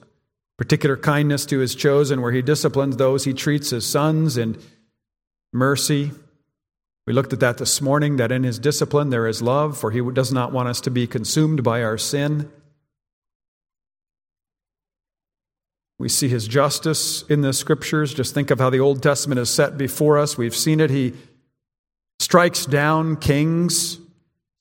particular 0.59 0.95
kindness 0.95 1.43
to 1.47 1.57
his 1.57 1.73
chosen, 1.73 2.21
where 2.21 2.31
he 2.31 2.43
disciplines 2.43 2.97
those 2.97 3.23
he 3.23 3.33
treats 3.33 3.73
as 3.73 3.87
sons 3.87 4.37
and 4.37 4.63
mercy. 5.51 6.11
We 7.07 7.13
looked 7.13 7.33
at 7.33 7.39
that 7.39 7.57
this 7.57 7.81
morning, 7.81 8.17
that 8.17 8.31
in 8.31 8.43
his 8.43 8.59
discipline 8.59 9.09
there 9.09 9.27
is 9.27 9.41
love, 9.41 9.77
for 9.77 9.91
he 9.91 10.01
does 10.11 10.31
not 10.31 10.51
want 10.51 10.69
us 10.69 10.81
to 10.81 10.91
be 10.91 11.07
consumed 11.07 11.63
by 11.63 11.81
our 11.83 11.97
sin. 11.97 12.51
We 15.97 16.09
see 16.09 16.29
his 16.29 16.47
justice 16.47 17.23
in 17.23 17.41
the 17.41 17.53
scriptures. 17.53 18.13
Just 18.13 18.33
think 18.33 18.49
of 18.49 18.59
how 18.59 18.71
the 18.71 18.79
Old 18.79 19.03
Testament 19.03 19.39
is 19.39 19.49
set 19.51 19.77
before 19.77 20.17
us. 20.17 20.37
We've 20.37 20.55
seen 20.55 20.79
it. 20.79 20.89
He 20.89 21.13
strikes 22.19 22.65
down 22.65 23.17
kings. 23.17 23.97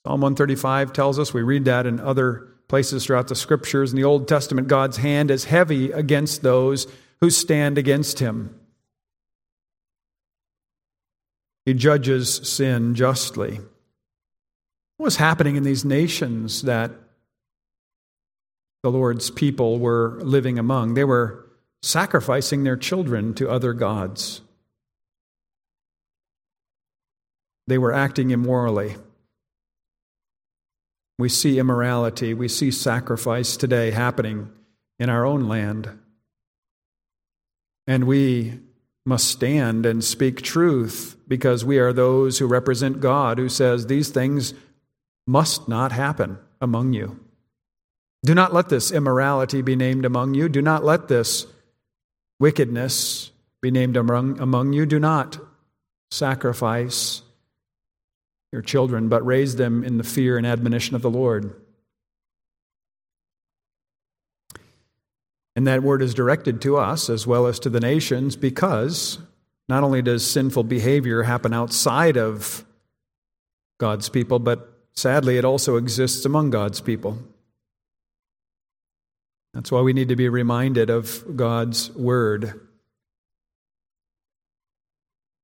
Psalm 0.07 0.21
135 0.21 0.93
tells 0.93 1.19
us, 1.19 1.33
we 1.33 1.43
read 1.43 1.65
that 1.65 1.87
in 1.87 1.99
other 1.99 2.47
places 2.69 3.07
throughout 3.07 3.29
the 3.29 3.35
scriptures. 3.35 3.91
In 3.91 3.97
the 3.97 4.05
Old 4.05 4.29
Testament, 4.29 4.69
God's 4.69 4.99
hand 4.99 5.31
is 5.31 5.45
heavy 5.45 5.91
against 5.93 6.43
those 6.43 6.87
who 7.21 7.31
stand 7.31 7.79
against 7.79 8.19
him. 8.19 8.60
He 11.71 11.75
judges 11.75 12.35
sin 12.35 12.97
justly. 12.97 13.61
What 14.97 15.05
was 15.05 15.17
happening 15.19 15.55
in 15.55 15.63
these 15.63 15.85
nations 15.85 16.63
that 16.63 16.91
the 18.83 18.91
Lord's 18.91 19.31
people 19.31 19.79
were 19.79 20.19
living 20.21 20.59
among. 20.59 20.95
They 20.95 21.05
were 21.05 21.49
sacrificing 21.81 22.65
their 22.65 22.77
children 22.77 23.35
to 23.35 23.49
other 23.49 23.73
gods. 23.73 24.41
They 27.69 27.79
were 27.79 27.93
acting 27.93 28.33
immorally. 28.33 28.97
We 31.21 31.29
see 31.29 31.61
immorality, 31.61 32.35
we 32.35 32.49
see 32.49 32.73
sacrifice 32.73 33.57
today 33.57 33.93
happening 33.93 34.51
in 34.99 35.09
our 35.09 35.25
own 35.25 35.47
land. 35.47 35.89
And 37.87 38.09
we 38.09 38.59
must 39.11 39.29
stand 39.29 39.85
and 39.85 40.05
speak 40.05 40.41
truth 40.41 41.17
because 41.27 41.65
we 41.65 41.79
are 41.79 41.93
those 41.93 42.39
who 42.39 42.47
represent 42.47 43.01
God, 43.01 43.39
who 43.39 43.49
says 43.49 43.87
these 43.87 44.09
things 44.09 44.55
must 45.27 45.69
not 45.69 45.91
happen 45.91 46.39
among 46.61 46.93
you. 46.93 47.19
Do 48.23 48.35
not 48.35 48.55
let 48.55 48.69
this 48.69 48.93
immorality 48.93 49.63
be 49.63 49.75
named 49.75 50.05
among 50.05 50.35
you. 50.35 50.49
Do 50.49 50.63
not 50.63 50.85
let 50.85 51.09
this 51.09 51.47
wickedness 52.39 53.33
be 53.61 53.73
named 53.73 53.97
among, 53.97 54.39
among 54.39 54.75
you. 54.75 54.87
Do 54.87 55.01
not 55.01 55.39
sacrifice 56.13 57.23
your 58.53 58.63
children, 58.63 59.09
but 59.09 59.27
raise 59.27 59.57
them 59.57 59.83
in 59.83 59.99
the 59.99 60.05
fear 60.05 60.39
and 60.39 60.47
admonition 60.47 60.95
of 60.95 61.03
the 61.03 61.11
Lord. 61.11 61.53
And 65.57 65.67
that 65.67 65.83
word 65.83 66.03
is 66.03 66.15
directed 66.15 66.61
to 66.63 66.77
us 66.77 67.11
as 67.11 67.27
well 67.27 67.47
as 67.47 67.59
to 67.61 67.71
the 67.71 67.81
nations 67.81 68.37
because 68.37 69.19
not 69.69 69.83
only 69.83 70.03
does 70.03 70.29
sinful 70.29 70.65
behavior 70.65 71.23
happen 71.23 71.53
outside 71.53 72.17
of 72.17 72.65
God's 73.79 74.09
people, 74.09 74.39
but 74.39 74.79
sadly 74.93 75.39
it 75.39 75.45
also 75.45 75.77
exists 75.77 76.25
among 76.25 76.51
God's 76.51 76.81
people. 76.81 77.19
That's 79.53 79.73
why 79.73 79.81
we 79.81 79.93
need 79.93 80.09
to 80.09 80.17
be 80.17 80.29
reminded 80.29 80.91
of 80.91 81.37
God's 81.37 81.91
word. 81.93 82.61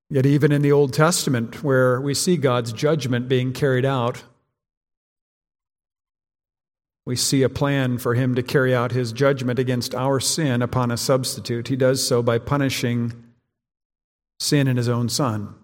Yet, 0.08 0.24
even 0.24 0.52
in 0.52 0.62
the 0.62 0.70
Old 0.70 0.92
Testament, 0.92 1.64
where 1.64 2.00
we 2.00 2.14
see 2.14 2.36
God's 2.36 2.72
judgment 2.72 3.28
being 3.28 3.52
carried 3.52 3.84
out, 3.84 4.22
we 7.06 7.14
see 7.14 7.44
a 7.44 7.48
plan 7.48 7.98
for 7.98 8.14
him 8.14 8.34
to 8.34 8.42
carry 8.42 8.74
out 8.74 8.90
his 8.90 9.12
judgment 9.12 9.60
against 9.60 9.94
our 9.94 10.18
sin 10.18 10.60
upon 10.60 10.90
a 10.90 10.96
substitute. 10.96 11.68
He 11.68 11.76
does 11.76 12.06
so 12.06 12.20
by 12.20 12.38
punishing 12.38 13.12
sin 14.40 14.66
in 14.66 14.76
his 14.76 14.88
own 14.88 15.08
son. 15.08 15.54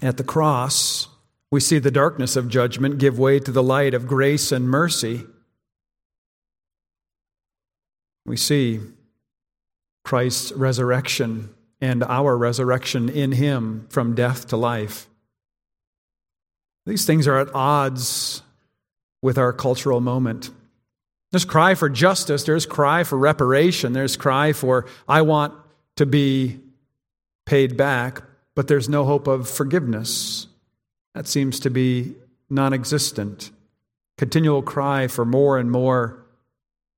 At 0.00 0.18
the 0.18 0.24
cross, 0.24 1.08
we 1.50 1.58
see 1.58 1.80
the 1.80 1.90
darkness 1.90 2.36
of 2.36 2.48
judgment 2.48 2.98
give 2.98 3.18
way 3.18 3.40
to 3.40 3.50
the 3.50 3.62
light 3.62 3.92
of 3.92 4.06
grace 4.06 4.52
and 4.52 4.70
mercy. 4.70 5.24
We 8.24 8.36
see 8.36 8.80
Christ's 10.04 10.52
resurrection 10.52 11.50
and 11.80 12.04
our 12.04 12.36
resurrection 12.36 13.08
in 13.08 13.32
Him 13.32 13.86
from 13.90 14.14
death 14.14 14.48
to 14.48 14.56
life. 14.56 15.08
These 16.84 17.04
things 17.04 17.26
are 17.26 17.38
at 17.38 17.54
odds 17.54 18.42
with 19.26 19.38
our 19.38 19.52
cultural 19.52 20.00
moment. 20.00 20.50
There's 21.32 21.44
cry 21.44 21.74
for 21.74 21.88
justice, 21.88 22.44
there's 22.44 22.64
cry 22.64 23.02
for 23.02 23.18
reparation, 23.18 23.92
there's 23.92 24.16
cry 24.16 24.52
for, 24.52 24.86
I 25.08 25.22
want 25.22 25.52
to 25.96 26.06
be 26.06 26.60
paid 27.44 27.76
back, 27.76 28.22
but 28.54 28.68
there's 28.68 28.88
no 28.88 29.04
hope 29.04 29.26
of 29.26 29.50
forgiveness. 29.50 30.46
That 31.16 31.26
seems 31.26 31.58
to 31.58 31.70
be 31.70 32.14
non 32.48 32.72
existent. 32.72 33.50
Continual 34.16 34.62
cry 34.62 35.08
for 35.08 35.24
more 35.24 35.58
and 35.58 35.72
more 35.72 36.24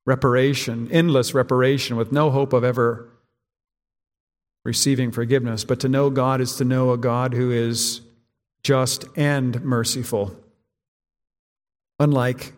reparation, 0.05 0.87
endless 0.93 1.33
reparation, 1.33 1.97
with 1.97 2.13
no 2.13 2.31
hope 2.31 2.53
of 2.53 2.63
ever 2.63 3.09
receiving 4.67 5.13
forgiveness. 5.13 5.65
But 5.65 5.81
to 5.81 5.89
know 5.89 6.11
God 6.11 6.43
is 6.43 6.57
to 6.57 6.65
know 6.67 6.93
a 6.93 6.99
God 6.99 7.33
who 7.33 7.51
is 7.51 8.03
just 8.63 9.07
and 9.17 9.65
merciful, 9.65 10.39
unlike 11.99 12.53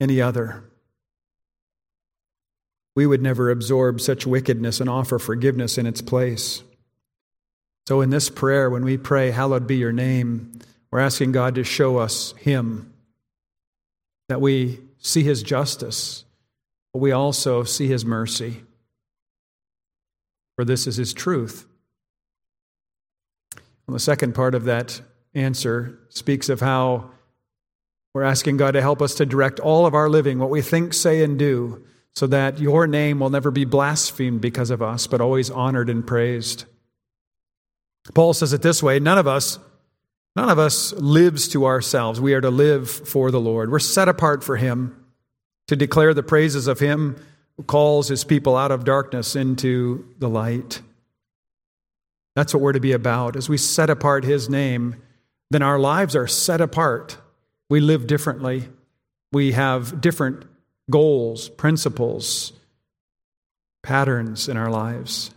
any 0.00 0.20
other. 0.20 0.64
We 2.94 3.06
would 3.06 3.22
never 3.22 3.50
absorb 3.50 4.00
such 4.00 4.26
wickedness 4.26 4.80
and 4.80 4.90
offer 4.90 5.18
forgiveness 5.18 5.78
in 5.78 5.86
its 5.86 6.02
place. 6.02 6.62
So, 7.86 8.00
in 8.00 8.10
this 8.10 8.28
prayer, 8.28 8.68
when 8.68 8.84
we 8.84 8.98
pray, 8.98 9.30
Hallowed 9.30 9.66
be 9.66 9.76
your 9.76 9.92
name, 9.92 10.58
we're 10.90 10.98
asking 10.98 11.32
God 11.32 11.54
to 11.54 11.64
show 11.64 11.98
us 11.98 12.32
Him, 12.38 12.92
that 14.28 14.40
we 14.40 14.80
see 14.98 15.22
His 15.22 15.42
justice, 15.42 16.24
but 16.92 16.98
we 16.98 17.12
also 17.12 17.62
see 17.62 17.86
His 17.86 18.04
mercy. 18.04 18.64
For 20.56 20.64
this 20.64 20.86
is 20.86 20.96
His 20.96 21.14
truth. 21.14 21.66
And 23.86 23.94
the 23.94 24.00
second 24.00 24.34
part 24.34 24.54
of 24.54 24.64
that 24.64 25.00
answer 25.34 25.98
speaks 26.10 26.48
of 26.48 26.60
how 26.60 27.10
we're 28.18 28.24
asking 28.24 28.56
God 28.56 28.72
to 28.72 28.82
help 28.82 29.00
us 29.00 29.14
to 29.14 29.26
direct 29.26 29.60
all 29.60 29.86
of 29.86 29.94
our 29.94 30.08
living, 30.08 30.40
what 30.40 30.50
we 30.50 30.60
think, 30.60 30.92
say, 30.92 31.22
and 31.22 31.38
do, 31.38 31.84
so 32.16 32.26
that 32.26 32.58
your 32.58 32.88
name 32.88 33.20
will 33.20 33.30
never 33.30 33.52
be 33.52 33.64
blasphemed 33.64 34.40
because 34.40 34.70
of 34.70 34.82
us, 34.82 35.06
but 35.06 35.20
always 35.20 35.50
honored 35.50 35.88
and 35.88 36.04
praised. 36.04 36.64
Paul 38.14 38.34
says 38.34 38.52
it 38.52 38.60
this 38.60 38.82
way 38.82 38.98
none 38.98 39.18
of 39.18 39.28
us 39.28 39.60
none 40.34 40.50
of 40.50 40.58
us 40.58 40.92
lives 40.94 41.46
to 41.48 41.64
ourselves. 41.64 42.20
We 42.20 42.34
are 42.34 42.40
to 42.40 42.50
live 42.50 42.90
for 42.90 43.30
the 43.30 43.38
lord. 43.38 43.70
We're 43.70 43.78
set 43.78 44.08
apart 44.08 44.42
for 44.42 44.56
him 44.56 45.04
to 45.68 45.76
declare 45.76 46.12
the 46.12 46.24
praises 46.24 46.66
of 46.66 46.80
him 46.80 47.22
who 47.56 47.62
calls 47.62 48.08
his 48.08 48.24
people 48.24 48.56
out 48.56 48.72
of 48.72 48.84
darkness 48.84 49.36
into 49.36 50.12
the 50.18 50.28
light. 50.28 50.80
That's 52.34 52.52
what 52.52 52.64
we're 52.64 52.72
to 52.72 52.80
be 52.80 52.92
about. 52.92 53.36
As 53.36 53.48
we 53.48 53.58
set 53.58 53.90
apart 53.90 54.24
his 54.24 54.48
name 54.48 54.96
then 55.50 55.62
our 55.62 55.78
lives 55.78 56.16
are 56.16 56.26
set 56.26 56.60
apart 56.60 57.16
we 57.68 57.80
live 57.80 58.06
differently 58.06 58.68
we 59.32 59.52
have 59.52 60.00
different 60.00 60.44
goals 60.90 61.48
principles 61.50 62.52
patterns 63.82 64.48
in 64.48 64.56
our 64.56 64.70
lives 64.70 65.30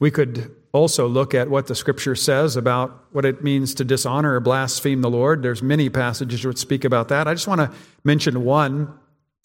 we 0.00 0.10
could 0.10 0.54
also 0.72 1.06
look 1.06 1.34
at 1.34 1.48
what 1.48 1.66
the 1.66 1.74
scripture 1.74 2.14
says 2.14 2.56
about 2.56 3.04
what 3.12 3.24
it 3.24 3.42
means 3.42 3.74
to 3.74 3.84
dishonor 3.84 4.34
or 4.34 4.40
blaspheme 4.40 5.00
the 5.00 5.10
Lord. 5.10 5.42
There's 5.42 5.62
many 5.62 5.88
passages 5.88 6.44
which 6.44 6.58
speak 6.58 6.84
about 6.84 7.08
that. 7.08 7.26
I 7.26 7.34
just 7.34 7.48
want 7.48 7.60
to 7.60 7.72
mention 8.04 8.44
one 8.44 8.92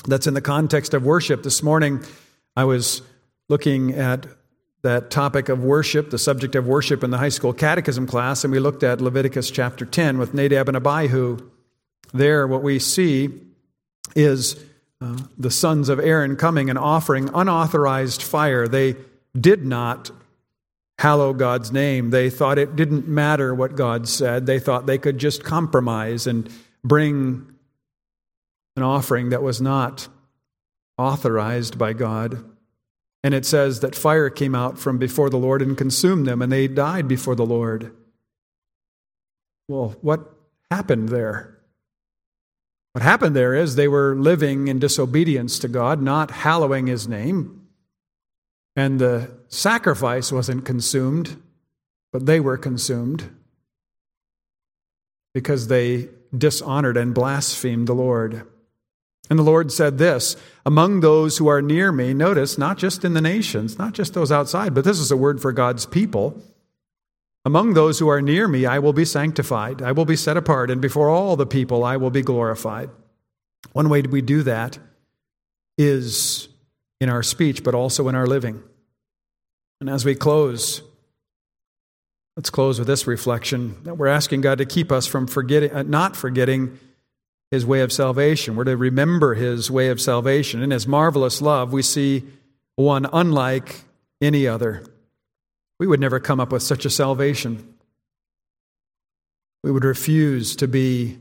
that's 0.06 0.28
in 0.28 0.34
the 0.34 0.42
context 0.42 0.94
of 0.94 1.04
worship. 1.04 1.44
This 1.44 1.64
morning, 1.64 2.04
I 2.56 2.66
was 2.66 3.02
looking 3.50 3.94
at 3.94 4.28
that 4.84 5.10
topic 5.10 5.50
of 5.50 5.64
worship, 5.64 6.10
the 6.10 6.18
subject 6.18 6.56
of 6.56 6.68
worship 6.68 7.04
in 7.04 7.10
the 7.10 7.18
high 7.18 7.30
school 7.30 7.54
catechism 7.54 8.06
class, 8.06 8.44
and 8.44 8.52
we 8.52 8.60
looked 8.60 8.84
at 8.84 9.02
Leviticus 9.02 9.50
chapter 9.50 9.86
10 9.86 10.18
with 10.18 10.34
Nadab 10.34 10.68
and 10.68 10.78
Abihu. 10.78 11.38
There, 12.14 12.46
what 12.46 12.62
we 12.62 12.80
see 12.80 13.30
is 14.16 14.62
uh, 15.02 15.18
the 15.38 15.50
sons 15.50 15.90
of 15.90 16.00
Aaron 16.00 16.36
coming 16.36 16.70
and 16.70 16.78
offering 16.78 17.30
unauthorized 17.34 18.22
fire. 18.22 18.68
They 18.68 18.96
did 19.40 19.66
not 19.66 20.12
hallow 21.00 21.34
God's 21.34 21.72
name. 21.72 22.10
They 22.10 22.30
thought 22.30 22.58
it 22.58 22.76
didn't 22.76 23.08
matter 23.08 23.56
what 23.56 23.76
God 23.76 24.08
said. 24.08 24.46
They 24.46 24.60
thought 24.60 24.86
they 24.86 24.98
could 24.98 25.18
just 25.18 25.44
compromise 25.44 26.28
and 26.28 26.50
bring 26.84 27.54
an 28.76 28.84
offering 28.84 29.30
that 29.30 29.42
was 29.42 29.62
not 29.62 30.08
authorized 30.98 31.78
by 31.78 31.94
God. 31.94 32.44
And 33.24 33.34
it 33.34 33.46
says 33.46 33.80
that 33.80 33.96
fire 33.96 34.30
came 34.30 34.54
out 34.54 34.78
from 34.78 34.98
before 34.98 35.30
the 35.30 35.38
Lord 35.38 35.62
and 35.62 35.78
consumed 35.78 36.28
them, 36.28 36.42
and 36.42 36.52
they 36.52 36.68
died 36.68 37.08
before 37.08 37.36
the 37.36 37.46
Lord. 37.46 37.96
Well, 39.70 39.96
what 40.02 40.30
happened 40.70 41.10
there? 41.10 41.58
What 42.92 43.02
happened 43.02 43.36
there 43.36 43.56
is 43.56 43.76
they 43.76 43.88
were 43.88 44.16
living 44.16 44.68
in 44.68 44.78
disobedience 44.78 45.58
to 45.60 45.68
God, 45.68 46.02
not 46.02 46.32
hallowing 46.32 46.88
his 46.88 47.08
name. 47.08 47.68
And 48.76 49.00
the 49.00 49.32
sacrifice 49.48 50.32
wasn't 50.32 50.66
consumed, 50.66 51.42
but 52.12 52.26
they 52.26 52.40
were 52.40 52.58
consumed 52.58 53.30
because 55.34 55.68
they 55.68 56.10
dishonored 56.36 56.98
and 56.98 57.14
blasphemed 57.14 57.88
the 57.88 57.96
Lord. 57.96 58.48
And 59.30 59.40
the 59.40 59.44
Lord 59.44 59.72
said 59.72 59.98
this 59.98 60.36
Among 60.66 61.00
those 61.00 61.38
who 61.38 61.48
are 61.48 61.62
near 61.62 61.92
me, 61.92 62.14
notice, 62.14 62.58
not 62.58 62.78
just 62.78 63.06
in 63.06 63.14
the 63.14 63.22
nations, 63.22 63.78
not 63.78 63.94
just 63.94 64.14
those 64.14 64.32
outside, 64.32 64.74
but 64.74 64.84
this 64.84 65.00
is 65.00 65.12
a 65.12 65.18
word 65.18 65.42
for 65.42 65.52
God's 65.52 65.86
people. 65.86 66.42
Among 67.46 67.74
those 67.74 68.00
who 68.00 68.08
are 68.08 68.22
near 68.22 68.48
me, 68.48 68.66
I 68.66 68.80
will 68.80 68.94
be 68.94 69.04
sanctified, 69.04 69.82
I 69.82 69.92
will 69.92 70.06
be 70.06 70.16
set 70.16 70.38
apart, 70.38 70.72
and 70.72 70.82
before 70.82 71.10
all 71.10 71.36
the 71.36 71.46
people, 71.46 71.84
I 71.84 71.98
will 71.98 72.10
be 72.10 72.22
glorified. 72.22 72.90
One 73.74 73.90
way 73.90 74.02
we 74.02 74.22
do 74.22 74.44
that 74.44 74.80
is 75.78 76.48
in 77.02 77.10
our 77.10 77.24
speech, 77.24 77.64
but 77.64 77.76
also 77.76 78.08
in 78.08 78.16
our 78.16 78.28
living. 78.28 78.64
And 79.82 79.90
as 79.90 80.06
we 80.06 80.16
close, 80.16 80.82
let's 82.38 82.50
close 82.50 82.80
with 82.80 82.88
this 82.88 83.08
reflection 83.08 83.76
that 83.84 83.96
we're 83.96 84.08
asking 84.08 84.42
God 84.42 84.60
to 84.60 84.66
keep 84.66 84.92
us 84.92 85.06
from 85.06 85.28
forgetting, 85.28 85.72
uh, 85.72 85.84
not 85.84 86.16
forgetting 86.16 86.80
his 87.54 87.68
way 87.68 87.82
of 87.82 87.94
salvation. 87.94 88.56
We're 88.56 88.64
to 88.64 88.76
remember 88.76 89.36
his 89.36 89.70
way 89.70 89.90
of 89.90 90.02
salvation. 90.02 90.64
In 90.64 90.72
his 90.72 90.88
marvelous 90.88 91.40
love, 91.40 91.72
we 91.72 91.84
see 91.84 92.24
one 92.78 93.06
unlike 93.14 93.82
any 94.20 94.48
other. 94.48 94.84
We 95.78 95.86
would 95.86 96.00
never 96.00 96.20
come 96.20 96.40
up 96.40 96.52
with 96.52 96.64
such 96.64 96.84
a 96.84 96.90
salvation. 96.90 97.76
We 99.64 99.70
would 99.70 99.84
refuse 99.84 100.56
to 100.56 100.68
be 100.68 101.20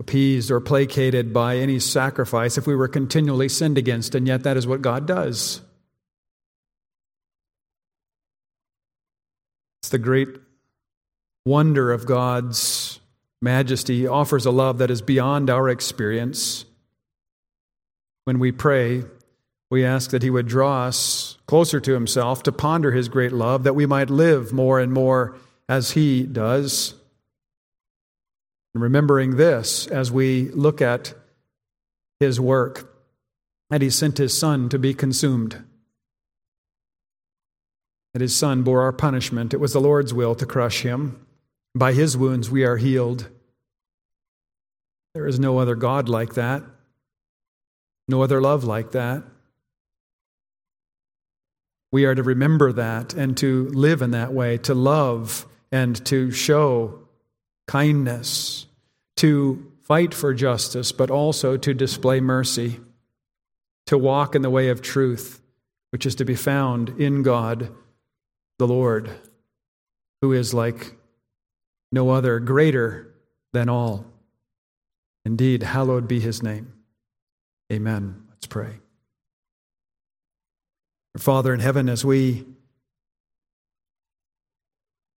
appeased 0.00 0.50
or 0.50 0.60
placated 0.60 1.32
by 1.32 1.56
any 1.56 1.78
sacrifice 1.78 2.58
if 2.58 2.66
we 2.66 2.76
were 2.76 2.88
continually 2.88 3.48
sinned 3.48 3.78
against, 3.78 4.14
and 4.14 4.26
yet 4.26 4.42
that 4.42 4.58
is 4.58 4.66
what 4.66 4.82
God 4.82 5.06
does. 5.06 5.62
It's 9.80 9.88
the 9.88 9.96
great 9.96 10.28
wonder 11.46 11.90
of 11.90 12.04
God's 12.04 13.00
majesty. 13.40 14.06
Offers 14.06 14.46
a 14.46 14.50
love 14.50 14.78
that 14.78 14.90
is 14.90 15.02
beyond 15.02 15.50
our 15.50 15.68
experience. 15.68 16.64
When 18.24 18.38
we 18.38 18.52
pray, 18.52 19.04
we 19.70 19.84
ask 19.84 20.10
that 20.10 20.22
He 20.22 20.30
would 20.30 20.46
draw 20.46 20.86
us 20.86 21.38
closer 21.46 21.80
to 21.80 21.92
Himself 21.92 22.42
to 22.44 22.52
ponder 22.52 22.92
His 22.92 23.08
great 23.08 23.32
love, 23.32 23.64
that 23.64 23.74
we 23.74 23.86
might 23.86 24.10
live 24.10 24.52
more 24.52 24.80
and 24.80 24.92
more 24.92 25.36
as 25.68 25.92
He 25.92 26.22
does. 26.24 26.94
And 28.74 28.82
remembering 28.82 29.36
this 29.36 29.86
as 29.86 30.12
we 30.12 30.50
look 30.50 30.82
at 30.82 31.14
his 32.20 32.40
work, 32.40 32.94
that 33.70 33.82
he 33.82 33.90
sent 33.90 34.18
his 34.18 34.36
son 34.36 34.68
to 34.68 34.78
be 34.78 34.94
consumed. 34.94 35.64
That 38.12 38.22
his 38.22 38.34
son 38.34 38.62
bore 38.62 38.82
our 38.82 38.92
punishment. 38.92 39.52
It 39.52 39.60
was 39.60 39.72
the 39.72 39.80
Lord's 39.80 40.14
will 40.14 40.34
to 40.36 40.46
crush 40.46 40.82
him. 40.82 41.25
By 41.76 41.92
his 41.92 42.16
wounds 42.16 42.50
we 42.50 42.64
are 42.64 42.78
healed. 42.78 43.28
There 45.14 45.26
is 45.26 45.38
no 45.38 45.58
other 45.58 45.74
God 45.74 46.08
like 46.08 46.34
that, 46.34 46.62
no 48.08 48.22
other 48.22 48.40
love 48.40 48.64
like 48.64 48.92
that. 48.92 49.22
We 51.92 52.06
are 52.06 52.14
to 52.14 52.22
remember 52.22 52.72
that 52.72 53.12
and 53.12 53.36
to 53.38 53.68
live 53.68 54.00
in 54.00 54.10
that 54.12 54.32
way, 54.32 54.58
to 54.58 54.74
love 54.74 55.46
and 55.70 56.02
to 56.06 56.30
show 56.30 57.06
kindness 57.66 58.66
to 59.16 59.70
fight 59.82 60.14
for 60.14 60.34
justice, 60.34 60.92
but 60.92 61.10
also 61.10 61.56
to 61.56 61.74
display 61.74 62.20
mercy, 62.20 62.80
to 63.86 63.98
walk 63.98 64.34
in 64.34 64.42
the 64.42 64.50
way 64.50 64.68
of 64.68 64.82
truth, 64.82 65.42
which 65.90 66.06
is 66.06 66.14
to 66.16 66.24
be 66.24 66.34
found 66.34 67.00
in 67.00 67.22
God, 67.22 67.70
the 68.58 68.66
Lord, 68.66 69.10
who 70.20 70.32
is 70.32 70.52
like 70.52 70.95
no 71.92 72.10
other 72.10 72.40
greater 72.40 73.14
than 73.52 73.68
all. 73.68 74.04
Indeed, 75.24 75.62
hallowed 75.62 76.06
be 76.06 76.20
his 76.20 76.42
name. 76.42 76.72
Amen. 77.72 78.22
Let's 78.30 78.46
pray. 78.46 78.78
Father 81.18 81.54
in 81.54 81.60
heaven, 81.60 81.88
as 81.88 82.04
we 82.04 82.44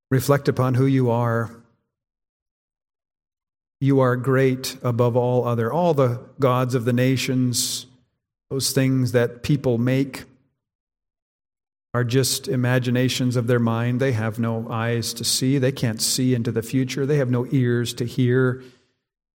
reflect 0.10 0.47
upon 0.47 0.75
who 0.75 0.86
you 0.86 1.12
are, 1.12 1.51
you 3.82 3.99
are 3.99 4.15
great 4.15 4.77
above 4.82 5.15
all 5.15 5.47
other. 5.47 5.71
All 5.71 5.93
the 5.93 6.21
gods 6.39 6.75
of 6.75 6.86
the 6.86 6.93
nations, 6.93 7.86
those 8.49 8.71
things 8.71 9.12
that 9.12 9.43
people 9.43 9.77
make, 9.77 10.23
are 11.93 12.04
just 12.04 12.47
imaginations 12.47 13.36
of 13.36 13.47
their 13.47 13.60
mind. 13.60 13.99
They 13.99 14.12
have 14.12 14.38
no 14.38 14.69
eyes 14.69 15.13
to 15.15 15.23
see. 15.23 15.58
They 15.58 15.71
can't 15.71 16.02
see 16.02 16.36
into 16.36 16.52
the 16.52 16.62
future. 16.62 17.06
They 17.06 17.17
have 17.17 17.32
no 17.32 17.47
ears 17.52 17.93
to 17.95 18.06
hear. 18.06 18.63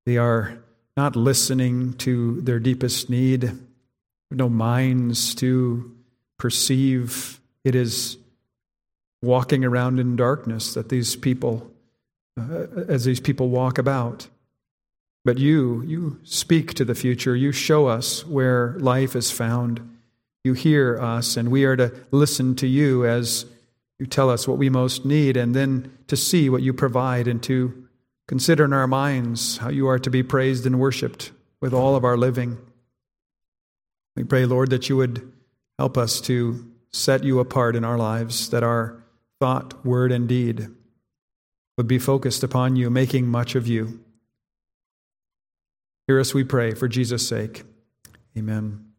They 0.05 0.17
are 0.17 0.57
not 0.97 1.15
listening 1.15 1.93
to 1.93 2.41
their 2.41 2.59
deepest 2.59 3.09
need, 3.09 3.57
no 4.29 4.49
minds 4.49 5.33
to 5.35 5.95
perceive. 6.37 7.39
It 7.63 7.75
is 7.75 8.17
walking 9.21 9.63
around 9.63 9.99
in 9.99 10.15
darkness 10.15 10.73
that 10.73 10.89
these 10.89 11.15
people, 11.15 11.71
uh, 12.37 12.65
as 12.87 13.05
these 13.05 13.19
people 13.19 13.49
walk 13.49 13.77
about. 13.77 14.27
But 15.23 15.37
you, 15.37 15.83
you 15.83 16.19
speak 16.23 16.73
to 16.73 16.83
the 16.83 16.95
future. 16.95 17.35
You 17.35 17.51
show 17.51 17.87
us 17.87 18.25
where 18.25 18.75
life 18.79 19.15
is 19.15 19.31
found. 19.31 19.87
You 20.43 20.53
hear 20.53 20.99
us, 20.99 21.37
and 21.37 21.49
we 21.51 21.65
are 21.65 21.75
to 21.75 21.93
listen 22.11 22.55
to 22.57 22.67
you 22.67 23.05
as 23.05 23.45
you 23.99 24.07
tell 24.07 24.29
us 24.29 24.47
what 24.47 24.57
we 24.57 24.69
most 24.69 25.05
need, 25.05 25.37
and 25.37 25.55
then 25.55 25.95
to 26.07 26.17
see 26.17 26.49
what 26.49 26.63
you 26.63 26.73
provide 26.73 27.27
and 27.27 27.41
to 27.43 27.87
consider 28.27 28.65
in 28.65 28.73
our 28.73 28.87
minds 28.87 29.57
how 29.57 29.69
you 29.69 29.87
are 29.87 29.99
to 29.99 30.09
be 30.09 30.23
praised 30.23 30.65
and 30.65 30.79
worshiped 30.79 31.31
with 31.59 31.73
all 31.73 31.95
of 31.95 32.03
our 32.03 32.17
living. 32.17 32.57
We 34.15 34.23
pray, 34.23 34.45
Lord, 34.45 34.71
that 34.71 34.89
you 34.89 34.97
would 34.97 35.31
help 35.77 35.97
us 35.97 36.19
to 36.21 36.65
set 36.91 37.23
you 37.23 37.39
apart 37.39 37.75
in 37.75 37.85
our 37.85 37.97
lives, 37.97 38.49
that 38.49 38.63
our 38.63 39.03
thought, 39.39 39.85
word, 39.85 40.11
and 40.11 40.27
deed 40.27 40.67
would 41.77 41.87
be 41.87 41.99
focused 41.99 42.43
upon 42.43 42.75
you, 42.75 42.89
making 42.89 43.27
much 43.27 43.55
of 43.55 43.67
you. 43.67 43.99
Hear 46.07 46.19
us, 46.19 46.33
we 46.33 46.43
pray, 46.43 46.73
for 46.73 46.87
Jesus' 46.87 47.27
sake. 47.27 47.63
Amen. 48.37 48.90